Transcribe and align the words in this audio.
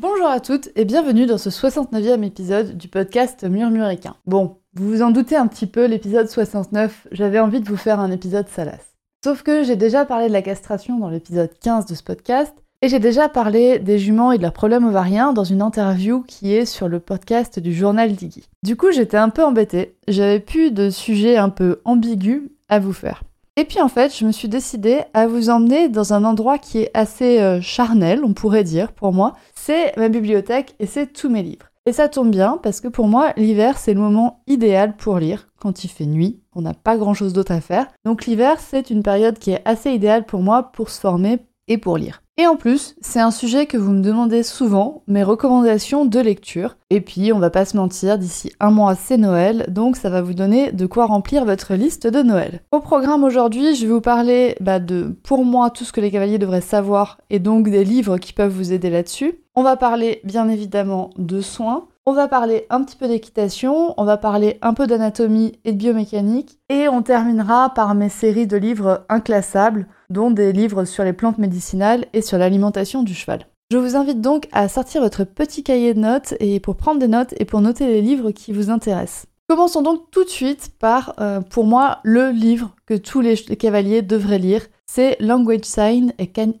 Bonjour 0.00 0.28
à 0.28 0.38
toutes 0.38 0.68
et 0.76 0.84
bienvenue 0.84 1.26
dans 1.26 1.38
ce 1.38 1.50
69e 1.50 2.22
épisode 2.22 2.76
du 2.76 2.86
podcast 2.86 3.42
Murmuréquin. 3.42 4.14
Bon, 4.26 4.58
vous 4.74 4.88
vous 4.88 5.02
en 5.02 5.10
doutez 5.10 5.34
un 5.34 5.48
petit 5.48 5.66
peu, 5.66 5.86
l'épisode 5.86 6.28
69, 6.28 7.08
j'avais 7.10 7.40
envie 7.40 7.58
de 7.58 7.68
vous 7.68 7.76
faire 7.76 7.98
un 7.98 8.12
épisode 8.12 8.46
salace. 8.46 8.94
Sauf 9.24 9.42
que 9.42 9.64
j'ai 9.64 9.74
déjà 9.74 10.04
parlé 10.04 10.28
de 10.28 10.32
la 10.32 10.42
castration 10.42 11.00
dans 11.00 11.10
l'épisode 11.10 11.50
15 11.60 11.86
de 11.86 11.96
ce 11.96 12.04
podcast, 12.04 12.54
et 12.80 12.88
j'ai 12.88 13.00
déjà 13.00 13.28
parlé 13.28 13.80
des 13.80 13.98
juments 13.98 14.30
et 14.30 14.38
de 14.38 14.42
leurs 14.42 14.52
problèmes 14.52 14.86
ovariens 14.86 15.32
dans 15.32 15.42
une 15.42 15.62
interview 15.62 16.22
qui 16.22 16.54
est 16.54 16.64
sur 16.64 16.86
le 16.86 17.00
podcast 17.00 17.58
du 17.58 17.74
journal 17.74 18.12
Diggy. 18.12 18.44
Du 18.62 18.76
coup, 18.76 18.92
j'étais 18.92 19.16
un 19.16 19.30
peu 19.30 19.42
embêtée, 19.42 19.96
j'avais 20.06 20.38
plus 20.38 20.70
de 20.70 20.90
sujets 20.90 21.38
un 21.38 21.48
peu 21.48 21.80
ambigus 21.84 22.52
à 22.68 22.78
vous 22.78 22.92
faire. 22.92 23.24
Et 23.58 23.64
puis 23.64 23.80
en 23.80 23.88
fait, 23.88 24.16
je 24.16 24.24
me 24.24 24.30
suis 24.30 24.48
décidée 24.48 25.00
à 25.14 25.26
vous 25.26 25.50
emmener 25.50 25.88
dans 25.88 26.12
un 26.12 26.22
endroit 26.22 26.58
qui 26.58 26.78
est 26.78 26.92
assez 26.94 27.40
euh, 27.40 27.60
charnel, 27.60 28.20
on 28.22 28.32
pourrait 28.32 28.62
dire, 28.62 28.92
pour 28.92 29.12
moi. 29.12 29.32
C'est 29.52 29.96
ma 29.96 30.08
bibliothèque 30.08 30.76
et 30.78 30.86
c'est 30.86 31.12
tous 31.12 31.28
mes 31.28 31.42
livres. 31.42 31.66
Et 31.84 31.92
ça 31.92 32.08
tombe 32.08 32.30
bien 32.30 32.60
parce 32.62 32.80
que 32.80 32.86
pour 32.86 33.08
moi, 33.08 33.32
l'hiver, 33.36 33.76
c'est 33.76 33.94
le 33.94 34.00
moment 34.00 34.44
idéal 34.46 34.96
pour 34.96 35.18
lire 35.18 35.48
quand 35.58 35.82
il 35.82 35.88
fait 35.88 36.06
nuit. 36.06 36.38
On 36.54 36.62
n'a 36.62 36.72
pas 36.72 36.96
grand 36.96 37.14
chose 37.14 37.32
d'autre 37.32 37.50
à 37.50 37.60
faire. 37.60 37.88
Donc 38.04 38.26
l'hiver, 38.26 38.60
c'est 38.60 38.90
une 38.90 39.02
période 39.02 39.40
qui 39.40 39.50
est 39.50 39.62
assez 39.64 39.90
idéale 39.90 40.24
pour 40.24 40.40
moi 40.40 40.70
pour 40.70 40.88
se 40.88 41.00
former 41.00 41.40
et 41.68 41.78
pour 41.78 41.98
lire. 41.98 42.22
Et 42.40 42.46
en 42.46 42.54
plus, 42.54 42.94
c'est 43.00 43.18
un 43.18 43.32
sujet 43.32 43.66
que 43.66 43.76
vous 43.76 43.90
me 43.90 44.00
demandez 44.00 44.44
souvent, 44.44 45.02
mes 45.08 45.24
recommandations 45.24 46.04
de 46.04 46.20
lecture. 46.20 46.76
Et 46.88 47.00
puis, 47.00 47.32
on 47.32 47.40
va 47.40 47.50
pas 47.50 47.64
se 47.64 47.76
mentir, 47.76 48.16
d'ici 48.16 48.52
un 48.60 48.70
mois, 48.70 48.94
c'est 48.94 49.16
Noël, 49.16 49.66
donc 49.68 49.96
ça 49.96 50.08
va 50.08 50.22
vous 50.22 50.34
donner 50.34 50.70
de 50.70 50.86
quoi 50.86 51.06
remplir 51.06 51.44
votre 51.44 51.74
liste 51.74 52.06
de 52.06 52.22
Noël. 52.22 52.60
Au 52.70 52.78
programme 52.78 53.24
aujourd'hui, 53.24 53.74
je 53.74 53.86
vais 53.86 53.92
vous 53.92 54.00
parler 54.00 54.54
bah, 54.60 54.78
de, 54.78 55.16
pour 55.24 55.44
moi, 55.44 55.70
tout 55.70 55.82
ce 55.82 55.92
que 55.92 56.00
les 56.00 56.12
cavaliers 56.12 56.38
devraient 56.38 56.60
savoir, 56.60 57.18
et 57.28 57.40
donc 57.40 57.68
des 57.68 57.84
livres 57.84 58.18
qui 58.18 58.32
peuvent 58.32 58.52
vous 58.52 58.72
aider 58.72 58.88
là-dessus. 58.88 59.40
On 59.56 59.64
va 59.64 59.76
parler, 59.76 60.20
bien 60.22 60.48
évidemment, 60.48 61.10
de 61.18 61.40
soins. 61.40 61.88
On 62.06 62.12
va 62.12 62.28
parler 62.28 62.66
un 62.70 62.84
petit 62.84 62.96
peu 62.96 63.08
d'équitation, 63.08 63.94
on 63.96 64.04
va 64.04 64.16
parler 64.16 64.58
un 64.62 64.74
peu 64.74 64.86
d'anatomie 64.86 65.58
et 65.64 65.72
de 65.72 65.76
biomécanique, 65.76 66.60
et 66.68 66.88
on 66.88 67.02
terminera 67.02 67.74
par 67.74 67.96
mes 67.96 68.08
séries 68.08 68.46
de 68.46 68.56
livres 68.56 69.04
inclassables 69.08 69.88
dont 70.10 70.30
des 70.30 70.52
livres 70.52 70.84
sur 70.84 71.04
les 71.04 71.12
plantes 71.12 71.38
médicinales 71.38 72.06
et 72.12 72.22
sur 72.22 72.38
l'alimentation 72.38 73.02
du 73.02 73.14
cheval. 73.14 73.46
Je 73.70 73.76
vous 73.76 73.96
invite 73.96 74.22
donc 74.22 74.48
à 74.52 74.68
sortir 74.68 75.02
votre 75.02 75.24
petit 75.24 75.62
cahier 75.62 75.92
de 75.92 76.00
notes 76.00 76.34
et 76.40 76.58
pour 76.58 76.76
prendre 76.76 77.00
des 77.00 77.08
notes 77.08 77.34
et 77.38 77.44
pour 77.44 77.60
noter 77.60 77.86
les 77.86 78.00
livres 78.00 78.30
qui 78.30 78.52
vous 78.52 78.70
intéressent. 78.70 79.26
Commençons 79.48 79.82
donc 79.82 80.10
tout 80.10 80.24
de 80.24 80.28
suite 80.28 80.72
par, 80.78 81.14
euh, 81.20 81.40
pour 81.40 81.64
moi, 81.64 82.00
le 82.02 82.30
livre 82.30 82.74
que 82.86 82.94
tous 82.94 83.20
les, 83.20 83.36
cavaliers 83.36 84.02
devraient 84.02 84.38
lire. 84.38 84.62
C'est 84.90 85.18
Language 85.20 85.64
Sign 85.64 86.14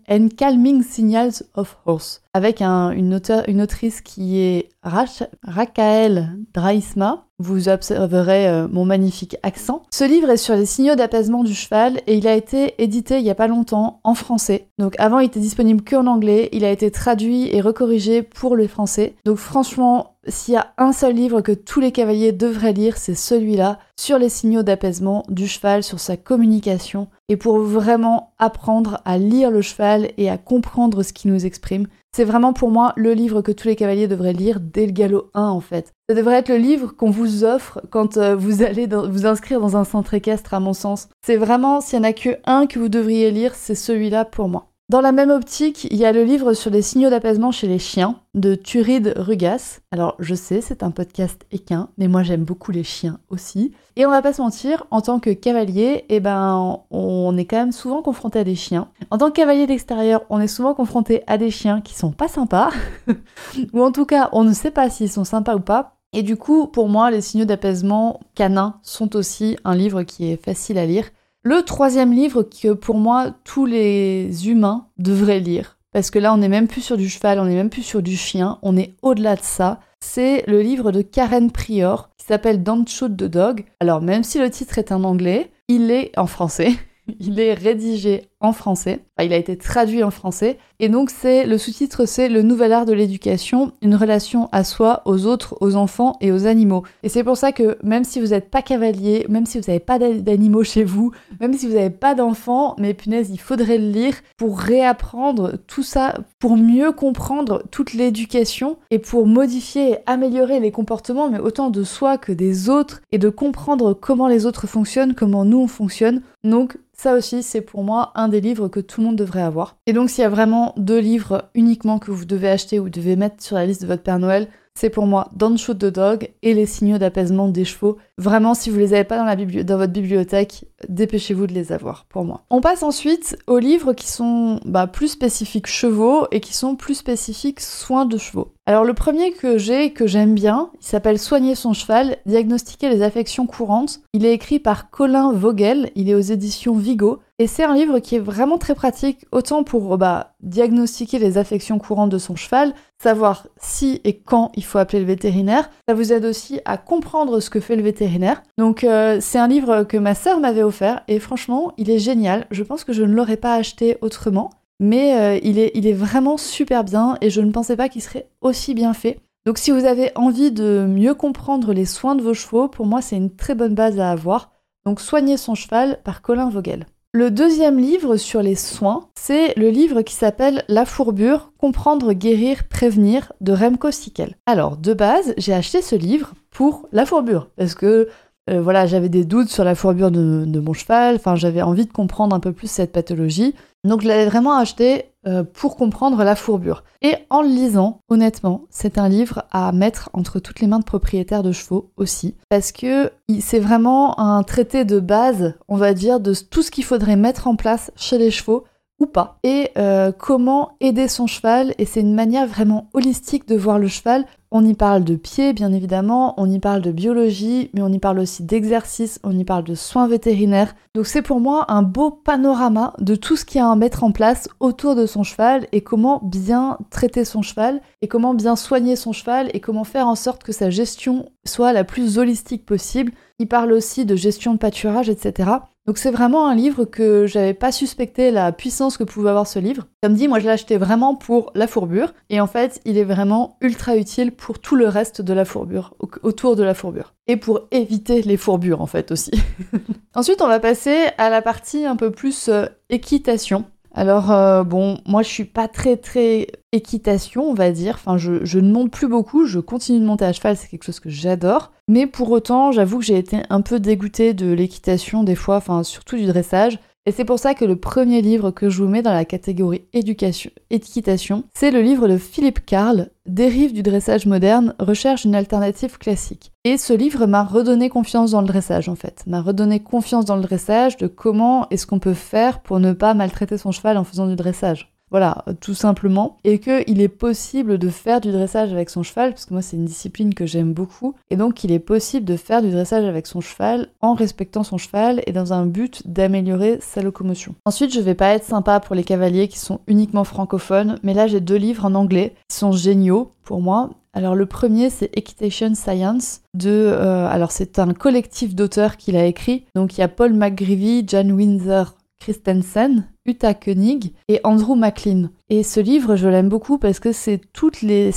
and 0.06 0.28
Calming 0.36 0.82
Signals 0.82 1.44
of 1.54 1.78
Horse, 1.86 2.20
avec 2.34 2.60
une, 2.60 3.14
autrice 3.62 4.02
qui 4.02 4.38
est 4.38 4.68
Rakael 4.82 6.36
Draisma, 6.52 7.24
vous 7.38 7.68
observerez 7.68 8.48
euh, 8.48 8.68
mon 8.68 8.84
magnifique 8.84 9.36
accent. 9.42 9.82
Ce 9.90 10.04
livre 10.04 10.28
est 10.28 10.36
sur 10.36 10.56
les 10.56 10.66
signaux 10.66 10.96
d'apaisement 10.96 11.44
du 11.44 11.54
cheval 11.54 12.00
et 12.06 12.16
il 12.16 12.26
a 12.26 12.34
été 12.34 12.74
édité 12.82 13.18
il 13.18 13.24
y 13.24 13.30
a 13.30 13.34
pas 13.34 13.46
longtemps 13.46 14.00
en 14.02 14.14
français. 14.14 14.68
Donc 14.78 14.94
avant 14.98 15.20
il 15.20 15.26
était 15.26 15.40
disponible 15.40 15.84
qu'en 15.84 16.06
anglais, 16.06 16.48
il 16.52 16.64
a 16.64 16.70
été 16.70 16.90
traduit 16.90 17.48
et 17.54 17.60
recorrigé 17.60 18.22
pour 18.22 18.56
le 18.56 18.66
français. 18.66 19.14
Donc 19.24 19.38
franchement, 19.38 20.16
s'il 20.26 20.54
y 20.54 20.56
a 20.56 20.72
un 20.78 20.92
seul 20.92 21.14
livre 21.14 21.40
que 21.40 21.52
tous 21.52 21.80
les 21.80 21.92
cavaliers 21.92 22.32
devraient 22.32 22.72
lire, 22.72 22.96
c'est 22.96 23.14
celui-là 23.14 23.78
sur 23.98 24.18
les 24.18 24.28
signaux 24.28 24.62
d'apaisement 24.62 25.24
du 25.28 25.48
cheval, 25.48 25.82
sur 25.82 26.00
sa 26.00 26.16
communication 26.16 27.08
et 27.28 27.36
pour 27.36 27.58
vraiment 27.58 28.32
apprendre 28.38 29.00
à 29.04 29.18
lire 29.18 29.50
le 29.50 29.60
cheval 29.60 30.10
et 30.16 30.30
à 30.30 30.38
comprendre 30.38 31.02
ce 31.02 31.12
qu'il 31.12 31.32
nous 31.32 31.44
exprime. 31.44 31.88
C'est 32.14 32.24
vraiment 32.24 32.52
pour 32.52 32.70
moi 32.70 32.92
le 32.96 33.12
livre 33.12 33.42
que 33.42 33.52
tous 33.52 33.68
les 33.68 33.76
cavaliers 33.76 34.08
devraient 34.08 34.32
lire 34.32 34.60
dès 34.60 34.86
le 34.86 34.92
galop 34.92 35.30
1 35.34 35.48
en 35.48 35.60
fait. 35.60 35.92
Ça 36.08 36.14
devrait 36.14 36.38
être 36.38 36.48
le 36.48 36.56
livre 36.56 36.92
qu'on 36.96 37.10
vous 37.10 37.44
offre 37.44 37.80
quand 37.90 38.16
euh, 38.16 38.34
vous 38.34 38.62
allez 38.62 38.86
vous 38.86 39.26
inscrire 39.26 39.60
dans 39.60 39.76
un 39.76 39.84
centre 39.84 40.14
équestre 40.14 40.54
à 40.54 40.60
mon 40.60 40.72
sens. 40.72 41.08
C'est 41.24 41.36
vraiment, 41.36 41.80
s'il 41.80 42.00
n'y 42.00 42.06
en 42.06 42.10
a 42.10 42.12
que 42.12 42.38
un 42.46 42.66
que 42.66 42.78
vous 42.78 42.88
devriez 42.88 43.30
lire, 43.30 43.54
c'est 43.54 43.74
celui-là 43.74 44.24
pour 44.24 44.48
moi. 44.48 44.68
Dans 44.90 45.02
la 45.02 45.12
même 45.12 45.28
optique, 45.28 45.86
il 45.90 45.98
y 45.98 46.06
a 46.06 46.12
le 46.12 46.24
livre 46.24 46.54
sur 46.54 46.70
les 46.70 46.80
signaux 46.80 47.10
d'apaisement 47.10 47.52
chez 47.52 47.66
les 47.66 47.78
chiens 47.78 48.16
de 48.32 48.54
Turid 48.54 49.12
Rugas. 49.18 49.80
Alors, 49.90 50.14
je 50.18 50.34
sais, 50.34 50.62
c'est 50.62 50.82
un 50.82 50.90
podcast 50.90 51.44
équin, 51.52 51.90
mais 51.98 52.08
moi 52.08 52.22
j'aime 52.22 52.44
beaucoup 52.44 52.70
les 52.70 52.84
chiens 52.84 53.20
aussi. 53.28 53.72
Et 53.96 54.06
on 54.06 54.10
va 54.10 54.22
pas 54.22 54.32
se 54.32 54.40
mentir, 54.40 54.86
en 54.90 55.02
tant 55.02 55.20
que 55.20 55.28
cavalier, 55.28 56.06
eh 56.08 56.20
ben, 56.20 56.80
on 56.90 57.36
est 57.36 57.44
quand 57.44 57.58
même 57.58 57.72
souvent 57.72 58.00
confronté 58.00 58.38
à 58.38 58.44
des 58.44 58.54
chiens. 58.54 58.88
En 59.10 59.18
tant 59.18 59.28
que 59.28 59.36
cavalier 59.36 59.66
d'extérieur, 59.66 60.22
on 60.30 60.40
est 60.40 60.48
souvent 60.48 60.72
confronté 60.72 61.22
à 61.26 61.36
des 61.36 61.50
chiens 61.50 61.82
qui 61.82 61.92
sont 61.92 62.12
pas 62.12 62.28
sympas, 62.28 62.70
ou 63.74 63.82
en 63.82 63.92
tout 63.92 64.06
cas, 64.06 64.30
on 64.32 64.42
ne 64.42 64.54
sait 64.54 64.70
pas 64.70 64.88
s'ils 64.88 65.12
sont 65.12 65.24
sympas 65.24 65.56
ou 65.56 65.60
pas. 65.60 65.98
Et 66.14 66.22
du 66.22 66.36
coup, 66.38 66.66
pour 66.66 66.88
moi, 66.88 67.10
les 67.10 67.20
signaux 67.20 67.44
d'apaisement 67.44 68.20
canin 68.34 68.80
sont 68.82 69.14
aussi 69.16 69.58
un 69.66 69.74
livre 69.74 70.02
qui 70.04 70.32
est 70.32 70.42
facile 70.42 70.78
à 70.78 70.86
lire. 70.86 71.04
Le 71.44 71.62
troisième 71.62 72.12
livre 72.12 72.42
que 72.42 72.72
pour 72.72 72.96
moi 72.96 73.32
tous 73.44 73.64
les 73.64 74.48
humains 74.48 74.88
devraient 74.98 75.38
lire, 75.38 75.78
parce 75.92 76.10
que 76.10 76.18
là 76.18 76.34
on 76.34 76.38
n'est 76.38 76.48
même 76.48 76.66
plus 76.66 76.80
sur 76.80 76.96
du 76.96 77.08
cheval, 77.08 77.38
on 77.38 77.44
n'est 77.44 77.54
même 77.54 77.70
plus 77.70 77.84
sur 77.84 78.02
du 78.02 78.16
chien, 78.16 78.58
on 78.62 78.76
est 78.76 78.94
au-delà 79.02 79.36
de 79.36 79.42
ça, 79.42 79.78
c'est 80.00 80.44
le 80.48 80.60
livre 80.62 80.90
de 80.90 81.00
Karen 81.00 81.52
Prior 81.52 82.10
qui 82.18 82.26
s'appelle 82.26 82.64
Don't 82.64 82.86
Shoot 82.88 83.16
the 83.16 83.24
Dog. 83.24 83.64
Alors 83.78 84.02
même 84.02 84.24
si 84.24 84.40
le 84.40 84.50
titre 84.50 84.78
est 84.78 84.90
en 84.90 85.04
anglais, 85.04 85.50
il 85.68 85.90
est 85.90 86.16
en 86.18 86.26
français. 86.26 86.72
Il 87.20 87.40
est 87.40 87.54
rédigé 87.54 88.28
en 88.40 88.52
français. 88.52 89.04
il 89.20 89.32
a 89.32 89.36
été 89.36 89.56
traduit 89.56 90.04
en 90.04 90.10
français. 90.10 90.58
Et 90.80 90.88
donc, 90.88 91.10
c'est 91.10 91.44
le 91.44 91.58
sous-titre, 91.58 92.06
c'est 92.06 92.28
Le 92.28 92.42
nouvel 92.42 92.72
art 92.72 92.86
de 92.86 92.92
l'éducation, 92.92 93.72
une 93.82 93.96
relation 93.96 94.48
à 94.52 94.62
soi, 94.62 95.02
aux 95.06 95.26
autres, 95.26 95.56
aux 95.60 95.74
enfants 95.74 96.16
et 96.20 96.30
aux 96.30 96.46
animaux. 96.46 96.84
Et 97.02 97.08
c'est 97.08 97.24
pour 97.24 97.36
ça 97.36 97.50
que 97.50 97.78
même 97.82 98.04
si 98.04 98.20
vous 98.20 98.28
n'êtes 98.28 98.48
pas 98.48 98.62
cavalier, 98.62 99.26
même 99.28 99.44
si 99.44 99.58
vous 99.58 99.66
n'avez 99.66 99.80
pas 99.80 99.98
d'animaux 99.98 100.62
chez 100.62 100.84
vous, 100.84 101.10
même 101.40 101.52
si 101.54 101.66
vous 101.66 101.74
n'avez 101.74 101.90
pas 101.90 102.14
d'enfants, 102.14 102.76
mais 102.78 102.94
punaise, 102.94 103.30
il 103.30 103.40
faudrait 103.40 103.78
le 103.78 103.90
lire 103.90 104.14
pour 104.36 104.60
réapprendre 104.60 105.54
tout 105.66 105.82
ça, 105.82 106.14
pour 106.38 106.56
mieux 106.56 106.92
comprendre 106.92 107.64
toute 107.72 107.92
l'éducation 107.92 108.78
et 108.90 109.00
pour 109.00 109.26
modifier 109.26 109.90
et 109.90 109.96
améliorer 110.06 110.60
les 110.60 110.70
comportements, 110.70 111.28
mais 111.28 111.40
autant 111.40 111.70
de 111.70 111.82
soi 111.82 112.18
que 112.18 112.32
des 112.32 112.68
autres, 112.68 113.00
et 113.10 113.18
de 113.18 113.28
comprendre 113.28 113.94
comment 113.94 114.28
les 114.28 114.46
autres 114.46 114.66
fonctionnent, 114.66 115.14
comment 115.14 115.44
nous 115.44 115.58
on 115.58 115.66
fonctionne. 115.66 116.22
Donc, 116.44 116.78
ça 116.92 117.14
aussi, 117.14 117.44
c'est 117.44 117.60
pour 117.60 117.84
moi 117.84 118.10
un 118.16 118.27
des 118.28 118.40
livres 118.40 118.68
que 118.68 118.80
tout 118.80 119.00
le 119.00 119.06
monde 119.08 119.16
devrait 119.16 119.42
avoir. 119.42 119.76
Et 119.86 119.92
donc, 119.92 120.10
s'il 120.10 120.22
y 120.22 120.26
a 120.26 120.30
vraiment 120.30 120.74
deux 120.76 120.98
livres 120.98 121.50
uniquement 121.54 121.98
que 121.98 122.10
vous 122.10 122.24
devez 122.24 122.48
acheter 122.48 122.78
ou 122.78 122.88
devez 122.88 123.16
mettre 123.16 123.42
sur 123.42 123.56
la 123.56 123.66
liste 123.66 123.82
de 123.82 123.86
votre 123.86 124.02
Père 124.02 124.18
Noël, 124.18 124.48
c'est 124.78 124.90
pour 124.90 125.08
moi 125.08 125.28
Don't 125.34 125.58
Shoot 125.58 125.76
the 125.76 125.86
Dog 125.86 126.30
et 126.42 126.54
Les 126.54 126.66
signaux 126.66 126.98
d'apaisement 126.98 127.48
des 127.48 127.64
chevaux. 127.64 127.98
Vraiment, 128.16 128.54
si 128.54 128.70
vous 128.70 128.78
les 128.78 128.94
avez 128.94 129.02
pas 129.02 129.18
dans, 129.18 129.24
la 129.24 129.34
votre 129.34 129.92
bibliothèque, 129.92 130.66
dépêchez-vous 130.88 131.48
de 131.48 131.52
les 131.52 131.72
avoir 131.72 132.04
pour 132.08 132.24
moi. 132.24 132.44
On 132.48 132.60
passe 132.60 132.84
ensuite 132.84 133.36
aux 133.48 133.58
livres 133.58 133.92
qui 133.92 134.08
sont 134.08 134.60
bah, 134.64 134.86
plus 134.86 135.08
spécifiques 135.08 135.66
chevaux 135.66 136.28
et 136.30 136.38
qui 136.38 136.54
sont 136.54 136.76
plus 136.76 136.94
spécifiques 136.94 137.60
soins 137.60 138.06
de 138.06 138.18
chevaux. 138.18 138.52
Alors 138.66 138.84
le 138.84 138.94
premier 138.94 139.32
que 139.32 139.58
j'ai 139.58 139.92
que 139.92 140.06
j'aime 140.06 140.34
bien, 140.34 140.70
il 140.80 140.86
s'appelle 140.86 141.18
Soigner 141.18 141.54
son 141.54 141.72
cheval, 141.72 142.18
diagnostiquer 142.26 142.88
les 142.88 143.02
affections 143.02 143.46
courantes. 143.46 144.00
Il 144.12 144.26
est 144.26 144.34
écrit 144.34 144.58
par 144.58 144.90
Colin 144.90 145.32
Vogel, 145.32 145.90
il 145.96 146.08
est 146.08 146.14
aux 146.14 146.20
éditions 146.20 146.74
Vigo 146.74 147.20
et 147.38 147.46
c'est 147.46 147.64
un 147.64 147.74
livre 147.74 147.98
qui 148.00 148.16
est 148.16 148.20
vraiment 148.20 148.58
très 148.58 148.74
pratique 148.74 149.24
autant 149.32 149.64
pour 149.64 149.96
bah, 149.96 150.34
diagnostiquer 150.42 151.18
les 151.18 151.38
affections 151.38 151.78
courantes 151.78 152.10
de 152.10 152.18
son 152.18 152.36
cheval, 152.36 152.74
savoir 153.02 153.46
si 153.60 154.00
et 154.04 154.18
quand 154.18 154.50
il 154.54 154.64
faut 154.64 154.78
appeler 154.78 155.00
le 155.00 155.06
vétérinaire. 155.06 155.70
Ça 155.88 155.94
vous 155.94 156.12
aide 156.12 156.24
aussi 156.24 156.60
à 156.64 156.76
comprendre 156.76 157.40
ce 157.40 157.50
que 157.50 157.60
fait 157.60 157.76
le 157.76 157.82
vétérinaire. 157.82 158.42
Donc 158.58 158.84
euh, 158.84 159.18
c'est 159.20 159.38
un 159.38 159.48
livre 159.48 159.84
que 159.84 159.96
ma 159.96 160.14
sœur 160.14 160.40
m'avait 160.40 160.62
offert 160.62 161.02
et 161.08 161.18
franchement 161.18 161.72
il 161.76 161.90
est 161.90 161.98
génial. 161.98 162.46
Je 162.50 162.62
pense 162.62 162.84
que 162.84 162.92
je 162.92 163.02
ne 163.02 163.14
l'aurais 163.14 163.36
pas 163.36 163.54
acheté 163.54 163.98
autrement 164.00 164.50
mais 164.80 165.18
euh, 165.18 165.40
il, 165.42 165.58
est, 165.58 165.92
vraiment 165.92 166.36
super 166.36 166.84
bien 166.84 167.16
et 167.20 167.30
je 167.30 167.40
ne 167.40 167.50
pensais 167.50 167.76
pas 167.76 167.88
qu'il 167.88 168.02
serait 168.02 168.28
aussi 168.40 168.74
bien 168.74 168.94
fait. 168.94 169.20
Donc 169.46 169.58
si 169.58 169.70
vous 169.70 169.84
avez 169.84 170.12
envie 170.14 170.52
de 170.52 170.86
mieux 170.88 171.14
comprendre 171.14 171.72
les 171.72 171.86
soins 171.86 172.14
de 172.14 172.22
vos 172.22 172.34
chevaux, 172.34 172.68
pour 172.68 172.86
moi 172.86 173.02
c'est 173.02 173.16
une 173.16 173.34
très 173.34 173.54
bonne 173.54 173.74
base 173.74 173.98
à 173.98 174.10
avoir. 174.10 174.52
Donc 174.84 175.00
Soigner 175.00 175.36
son 175.36 175.54
cheval 175.54 176.00
par 176.04 176.22
Colin 176.22 176.48
Vogel. 176.48 176.86
Le 177.14 177.30
deuxième 177.30 177.78
livre 177.78 178.18
sur 178.18 178.42
les 178.42 178.54
soins, 178.54 179.08
c'est 179.18 179.58
le 179.58 179.70
livre 179.70 180.02
qui 180.02 180.14
s'appelle 180.14 180.62
La 180.68 180.84
fourbure, 180.84 181.52
comprendre, 181.56 182.12
guérir, 182.12 182.68
prévenir 182.68 183.32
de 183.40 183.52
Remco 183.52 183.90
Sikel. 183.90 184.36
Alors, 184.44 184.76
de 184.76 184.92
base, 184.92 185.32
j'ai 185.38 185.54
acheté 185.54 185.80
ce 185.80 185.96
livre 185.96 186.34
pour 186.50 186.86
la 186.92 187.06
fourbure, 187.06 187.48
parce 187.56 187.74
que 187.74 188.10
euh, 188.50 188.60
voilà, 188.60 188.86
j'avais 188.86 189.08
des 189.08 189.24
doutes 189.24 189.48
sur 189.48 189.64
la 189.64 189.74
fourbure 189.74 190.10
de, 190.10 190.60
mon 190.60 190.74
cheval, 190.74 191.16
enfin 191.16 191.34
j'avais 191.34 191.62
envie 191.62 191.86
de 191.86 191.92
comprendre 191.92 192.36
un 192.36 192.40
peu 192.40 192.52
plus 192.52 192.70
cette 192.70 192.92
pathologie. 192.92 193.54
Donc 193.84 194.02
je 194.02 194.08
l'avais 194.08 194.26
vraiment 194.26 194.58
acheté 194.58 195.06
euh, 195.28 195.44
pour 195.44 195.76
comprendre 195.76 196.24
la 196.24 196.34
fourbure. 196.34 196.84
Et 197.02 197.14
en 197.28 197.42
le 197.42 197.48
lisant, 197.48 198.00
honnêtement, 198.08 198.64
c'est 198.70 198.96
un 198.96 199.10
livre 199.10 199.44
à 199.50 199.72
mettre 199.72 200.08
entre 200.14 200.38
toutes 200.38 200.60
les 200.60 200.66
mains 200.66 200.78
de 200.78 200.84
propriétaires 200.84 201.42
de 201.42 201.52
chevaux 201.52 201.90
aussi, 201.98 202.34
parce 202.48 202.72
que 202.72 203.12
c'est 203.40 203.58
vraiment 203.58 204.18
un 204.18 204.42
traité 204.42 204.86
de 204.86 205.00
base, 205.00 205.54
on 205.68 205.76
va 205.76 205.92
dire, 205.92 206.18
de 206.18 206.32
tout 206.32 206.62
ce 206.62 206.70
qu'il 206.70 206.84
faudrait 206.84 207.16
mettre 207.16 207.46
en 207.46 207.56
place 207.56 207.90
chez 207.94 208.16
les 208.16 208.30
chevaux 208.30 208.64
ou 209.00 209.06
pas, 209.06 209.38
et 209.44 209.70
euh, 209.78 210.10
comment 210.10 210.72
aider 210.80 211.06
son 211.06 211.26
cheval, 211.26 211.74
et 211.78 211.84
c'est 211.84 212.00
une 212.00 212.14
manière 212.14 212.46
vraiment 212.46 212.88
holistique 212.94 213.46
de 213.46 213.56
voir 213.56 213.78
le 213.78 213.88
cheval. 213.88 214.24
On 214.50 214.64
y 214.64 214.72
parle 214.72 215.04
de 215.04 215.14
pied, 215.14 215.52
bien 215.52 215.72
évidemment, 215.72 216.34
on 216.38 216.50
y 216.50 216.58
parle 216.58 216.80
de 216.80 216.90
biologie, 216.90 217.70
mais 217.74 217.82
on 217.82 217.92
y 217.92 217.98
parle 217.98 218.18
aussi 218.18 218.42
d'exercice, 218.42 219.20
on 219.22 219.38
y 219.38 219.44
parle 219.44 219.64
de 219.64 219.74
soins 219.74 220.08
vétérinaires. 220.08 220.74
Donc 220.94 221.06
c'est 221.06 221.22
pour 221.22 221.38
moi 221.38 221.66
un 221.68 221.82
beau 221.82 222.10
panorama 222.10 222.94
de 222.98 223.14
tout 223.14 223.36
ce 223.36 223.44
qu'il 223.44 223.58
y 223.58 223.62
a 223.62 223.70
à 223.70 223.76
mettre 223.76 224.04
en 224.04 224.10
place 224.10 224.48
autour 224.58 224.94
de 224.94 225.04
son 225.04 225.22
cheval 225.22 225.66
et 225.72 225.82
comment 225.82 226.20
bien 226.24 226.78
traiter 226.90 227.26
son 227.26 227.42
cheval 227.42 227.82
et 228.00 228.08
comment 228.08 228.32
bien 228.32 228.56
soigner 228.56 228.96
son 228.96 229.12
cheval 229.12 229.50
et 229.52 229.60
comment 229.60 229.84
faire 229.84 230.08
en 230.08 230.14
sorte 230.14 230.42
que 230.42 230.52
sa 230.52 230.70
gestion 230.70 231.28
soit 231.44 231.74
la 231.74 231.84
plus 231.84 232.18
holistique 232.18 232.64
possible. 232.64 233.12
Il 233.38 233.48
parle 233.48 233.72
aussi 233.72 234.04
de 234.04 234.16
gestion 234.16 234.52
de 234.52 234.58
pâturage, 234.58 235.08
etc. 235.08 235.50
Donc 235.88 235.96
c'est 235.96 236.10
vraiment 236.10 236.48
un 236.48 236.54
livre 236.54 236.84
que 236.84 237.26
j'avais 237.26 237.54
pas 237.54 237.72
suspecté 237.72 238.30
la 238.30 238.52
puissance 238.52 238.98
que 238.98 239.04
pouvait 239.04 239.30
avoir 239.30 239.46
ce 239.46 239.58
livre. 239.58 239.86
Comme 240.02 240.12
dit, 240.12 240.28
moi 240.28 240.38
je 240.38 240.44
l'ai 240.44 240.50
acheté 240.50 240.76
vraiment 240.76 241.14
pour 241.14 241.50
la 241.54 241.66
fourbure 241.66 242.12
et 242.28 242.42
en 242.42 242.46
fait 242.46 242.82
il 242.84 242.98
est 242.98 243.04
vraiment 243.04 243.56
ultra 243.62 243.96
utile 243.96 244.32
pour 244.32 244.58
tout 244.58 244.76
le 244.76 244.86
reste 244.86 245.22
de 245.22 245.32
la 245.32 245.46
fourbure, 245.46 245.94
autour 246.22 246.56
de 246.56 246.62
la 246.62 246.74
fourbure. 246.74 247.14
Et 247.26 247.38
pour 247.38 247.68
éviter 247.70 248.20
les 248.20 248.36
fourbures 248.36 248.82
en 248.82 248.86
fait 248.86 249.10
aussi. 249.12 249.30
Ensuite 250.14 250.42
on 250.42 250.48
va 250.48 250.60
passer 250.60 251.06
à 251.16 251.30
la 251.30 251.40
partie 251.40 251.86
un 251.86 251.96
peu 251.96 252.10
plus 252.10 252.48
euh, 252.48 252.66
équitation. 252.90 253.64
Alors 253.94 254.30
euh, 254.30 254.64
bon, 254.64 254.98
moi 255.06 255.22
je 255.22 255.28
suis 255.28 255.44
pas 255.44 255.66
très 255.66 255.96
très 255.96 256.46
équitation, 256.72 257.50
on 257.50 257.54
va 257.54 257.72
dire. 257.72 257.94
Enfin, 257.94 258.18
je, 258.18 258.44
je, 258.44 258.58
ne 258.58 258.70
monte 258.70 258.90
plus 258.90 259.08
beaucoup, 259.08 259.46
je 259.46 259.58
continue 259.58 260.00
de 260.00 260.04
monter 260.04 260.24
à 260.24 260.32
cheval, 260.32 260.56
c'est 260.56 260.68
quelque 260.68 260.84
chose 260.84 261.00
que 261.00 261.10
j'adore. 261.10 261.72
Mais 261.88 262.06
pour 262.06 262.30
autant, 262.30 262.70
j'avoue 262.70 262.98
que 262.98 263.04
j'ai 263.04 263.16
été 263.16 263.38
un 263.48 263.60
peu 263.62 263.80
dégoûtée 263.80 264.34
de 264.34 264.52
l'équitation 264.52 265.24
des 265.24 265.34
fois, 265.34 265.56
enfin 265.56 265.82
surtout 265.82 266.16
du 266.16 266.26
dressage. 266.26 266.78
Et 267.08 267.10
c'est 267.10 267.24
pour 267.24 267.38
ça 267.38 267.54
que 267.54 267.64
le 267.64 267.76
premier 267.76 268.20
livre 268.20 268.50
que 268.50 268.68
je 268.68 268.82
vous 268.82 268.88
mets 268.90 269.00
dans 269.00 269.14
la 269.14 269.24
catégorie 269.24 269.86
éducation, 269.94 270.50
équitation, 270.68 271.44
c'est 271.54 271.70
le 271.70 271.80
livre 271.80 272.06
de 272.06 272.18
Philippe 272.18 272.66
Carl, 272.66 273.08
Dérive 273.24 273.72
du 273.72 273.82
dressage 273.82 274.26
moderne, 274.26 274.74
recherche 274.78 275.24
une 275.24 275.34
alternative 275.34 275.96
classique. 275.96 276.52
Et 276.64 276.76
ce 276.76 276.92
livre 276.92 277.24
m'a 277.24 277.44
redonné 277.44 277.88
confiance 277.88 278.32
dans 278.32 278.42
le 278.42 278.46
dressage 278.46 278.90
en 278.90 278.94
fait, 278.94 279.24
m'a 279.26 279.40
redonné 279.40 279.80
confiance 279.80 280.26
dans 280.26 280.36
le 280.36 280.42
dressage 280.42 280.98
de 280.98 281.06
comment 281.06 281.66
est-ce 281.70 281.86
qu'on 281.86 281.98
peut 281.98 282.12
faire 282.12 282.60
pour 282.60 282.78
ne 282.78 282.92
pas 282.92 283.14
maltraiter 283.14 283.56
son 283.56 283.72
cheval 283.72 283.96
en 283.96 284.04
faisant 284.04 284.26
du 284.26 284.36
dressage. 284.36 284.92
Voilà, 285.10 285.44
tout 285.60 285.74
simplement. 285.74 286.38
Et 286.44 286.58
qu'il 286.58 287.00
est 287.00 287.08
possible 287.08 287.78
de 287.78 287.88
faire 287.88 288.20
du 288.20 288.32
dressage 288.32 288.72
avec 288.72 288.90
son 288.90 289.02
cheval, 289.02 289.30
parce 289.30 289.46
que 289.46 289.54
moi 289.54 289.62
c'est 289.62 289.76
une 289.76 289.84
discipline 289.84 290.34
que 290.34 290.46
j'aime 290.46 290.72
beaucoup. 290.72 291.14
Et 291.30 291.36
donc 291.36 291.64
il 291.64 291.72
est 291.72 291.78
possible 291.78 292.24
de 292.24 292.36
faire 292.36 292.62
du 292.62 292.70
dressage 292.70 293.04
avec 293.04 293.26
son 293.26 293.40
cheval 293.40 293.88
en 294.00 294.14
respectant 294.14 294.62
son 294.62 294.78
cheval 294.78 295.22
et 295.26 295.32
dans 295.32 295.52
un 295.52 295.66
but 295.66 296.02
d'améliorer 296.06 296.78
sa 296.80 297.02
locomotion. 297.02 297.54
Ensuite, 297.64 297.92
je 297.92 298.00
vais 298.00 298.14
pas 298.14 298.34
être 298.34 298.44
sympa 298.44 298.80
pour 298.80 298.94
les 298.94 299.04
cavaliers 299.04 299.48
qui 299.48 299.58
sont 299.58 299.80
uniquement 299.86 300.24
francophones, 300.24 300.98
mais 301.02 301.14
là 301.14 301.26
j'ai 301.26 301.40
deux 301.40 301.56
livres 301.56 301.84
en 301.84 301.94
anglais 301.94 302.34
qui 302.48 302.56
sont 302.56 302.72
géniaux 302.72 303.32
pour 303.44 303.60
moi. 303.60 303.90
Alors 304.12 304.34
le 304.34 304.46
premier 304.46 304.90
c'est 304.90 305.16
Equitation 305.16 305.74
Science 305.74 306.40
de 306.54 306.70
euh, 306.70 307.28
alors 307.28 307.52
c'est 307.52 307.78
un 307.78 307.92
collectif 307.92 308.54
d'auteurs 308.54 308.96
qu'il 308.96 309.16
a 309.16 309.24
écrit. 309.24 309.64
Donc 309.74 309.96
il 309.96 310.00
y 310.00 310.04
a 310.04 310.08
Paul 310.08 310.32
McGreevy, 310.32 311.04
John 311.06 311.32
Windsor 311.32 311.94
Christensen, 312.20 313.04
Uta 313.28 313.52
Koenig 313.52 314.14
et 314.28 314.40
Andrew 314.42 314.74
MacLean. 314.74 315.28
Et 315.50 315.62
ce 315.62 315.80
livre, 315.80 316.16
je 316.16 316.28
l'aime 316.28 316.48
beaucoup 316.48 316.78
parce 316.78 316.98
que 316.98 317.12
c'est 317.12 317.40
toutes 317.52 317.82
les, 317.82 318.10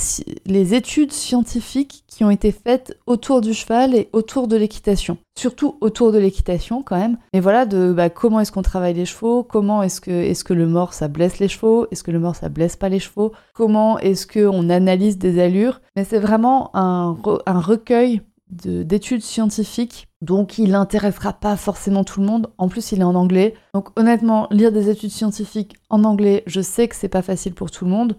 études 0.74 1.12
scientifiques 1.12 2.04
qui 2.06 2.24
ont 2.24 2.30
été 2.30 2.50
faites 2.50 2.98
autour 3.06 3.42
du 3.42 3.52
cheval 3.52 3.94
et 3.94 4.08
autour 4.12 4.48
de 4.48 4.56
l'équitation. 4.56 5.18
Surtout 5.38 5.76
autour 5.80 6.12
de 6.12 6.18
l'équitation 6.18 6.82
quand 6.82 6.98
même. 6.98 7.18
Mais 7.34 7.40
voilà, 7.40 7.66
de 7.66 7.92
bah, 7.92 8.10
comment 8.10 8.40
est-ce 8.40 8.52
qu'on 8.52 8.62
travaille 8.62 8.94
les 8.94 9.06
chevaux, 9.06 9.42
comment 9.42 9.82
est-ce 9.82 10.00
que, 10.00 10.10
est 10.10 10.42
que 10.42 10.54
le 10.54 10.66
mort 10.66 10.94
ça 10.94 11.08
blesse 11.08 11.38
les 11.38 11.48
chevaux, 11.48 11.86
est-ce 11.90 12.02
que 12.02 12.10
le 12.10 12.18
mort 12.18 12.36
ça 12.36 12.48
blesse 12.48 12.76
pas 12.76 12.88
les 12.88 12.98
chevaux, 12.98 13.32
comment 13.54 13.98
est-ce 13.98 14.26
qu'on 14.26 14.70
analyse 14.70 15.18
des 15.18 15.40
allures? 15.40 15.80
Mais 15.94 16.04
c'est 16.04 16.18
vraiment 16.18 16.70
un 16.74 17.14
recueil 17.46 18.22
d'études 18.52 19.22
scientifiques, 19.22 20.08
donc 20.20 20.58
il 20.58 20.70
n'intéressera 20.70 21.32
pas 21.32 21.56
forcément 21.56 22.04
tout 22.04 22.20
le 22.20 22.26
monde. 22.26 22.50
En 22.58 22.68
plus, 22.68 22.92
il 22.92 23.00
est 23.00 23.04
en 23.04 23.14
anglais. 23.14 23.54
Donc 23.74 23.88
honnêtement, 23.98 24.46
lire 24.50 24.72
des 24.72 24.90
études 24.90 25.10
scientifiques 25.10 25.76
en 25.90 26.04
anglais, 26.04 26.42
je 26.46 26.60
sais 26.60 26.86
que 26.86 26.94
c'est 26.94 27.08
pas 27.08 27.22
facile 27.22 27.54
pour 27.54 27.70
tout 27.70 27.84
le 27.84 27.90
monde. 27.90 28.16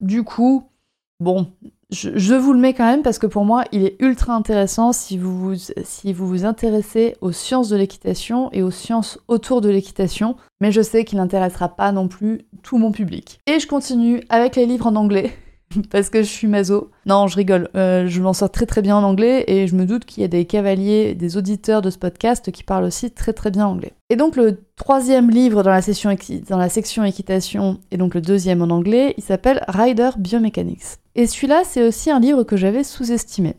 Du 0.00 0.22
coup, 0.22 0.68
bon, 1.20 1.48
je, 1.90 2.34
vous 2.34 2.52
le 2.52 2.58
mets 2.58 2.74
quand 2.74 2.86
même 2.86 3.02
parce 3.02 3.18
que 3.18 3.26
pour 3.26 3.44
moi, 3.44 3.64
il 3.72 3.84
est 3.84 3.96
ultra 4.00 4.34
intéressant 4.34 4.92
si 4.92 5.18
vous 5.18 5.38
vous, 5.38 5.54
si 5.84 6.12
vous, 6.12 6.26
vous 6.26 6.44
intéressez 6.44 7.16
aux 7.20 7.32
sciences 7.32 7.68
de 7.68 7.76
l'équitation 7.76 8.50
et 8.52 8.62
aux 8.62 8.70
sciences 8.70 9.18
autour 9.28 9.60
de 9.60 9.68
l'équitation. 9.68 10.36
Mais 10.60 10.72
je 10.72 10.82
sais 10.82 11.04
qu'il 11.04 11.18
n'intéressera 11.18 11.68
pas 11.68 11.92
non 11.92 12.08
plus 12.08 12.42
tout 12.62 12.78
mon 12.78 12.92
public. 12.92 13.40
Et 13.46 13.58
je 13.60 13.66
continue 13.66 14.22
avec 14.28 14.56
les 14.56 14.66
livres 14.66 14.86
en 14.86 14.96
anglais. 14.96 15.36
parce 15.90 16.10
que 16.10 16.22
je 16.22 16.28
suis 16.28 16.46
mazo. 16.46 16.90
Non, 17.06 17.26
je 17.26 17.36
rigole. 17.36 17.68
Euh, 17.76 18.06
je 18.06 18.20
m'en 18.20 18.32
sors 18.32 18.50
très 18.50 18.66
très 18.66 18.82
bien 18.82 18.96
en 18.96 19.02
anglais 19.02 19.44
et 19.46 19.66
je 19.66 19.74
me 19.74 19.86
doute 19.86 20.04
qu'il 20.04 20.22
y 20.22 20.24
a 20.24 20.28
des 20.28 20.44
cavaliers, 20.44 21.14
des 21.14 21.36
auditeurs 21.36 21.82
de 21.82 21.90
ce 21.90 21.98
podcast 21.98 22.50
qui 22.50 22.62
parlent 22.62 22.84
aussi 22.84 23.10
très 23.10 23.32
très 23.32 23.50
bien 23.50 23.66
anglais. 23.66 23.92
Et 24.10 24.16
donc 24.16 24.36
le 24.36 24.60
troisième 24.76 25.30
livre 25.30 25.62
dans 25.62 25.70
la, 25.70 25.80
dans 26.48 26.58
la 26.58 26.68
section 26.68 27.04
équitation 27.04 27.78
et 27.90 27.96
donc 27.96 28.14
le 28.14 28.20
deuxième 28.20 28.62
en 28.62 28.70
anglais, 28.70 29.14
il 29.16 29.22
s'appelle 29.22 29.64
Rider 29.68 30.10
Biomechanics. 30.18 30.98
Et 31.14 31.26
celui-là, 31.26 31.62
c'est 31.64 31.86
aussi 31.86 32.10
un 32.10 32.20
livre 32.20 32.42
que 32.42 32.56
j'avais 32.56 32.84
sous-estimé 32.84 33.56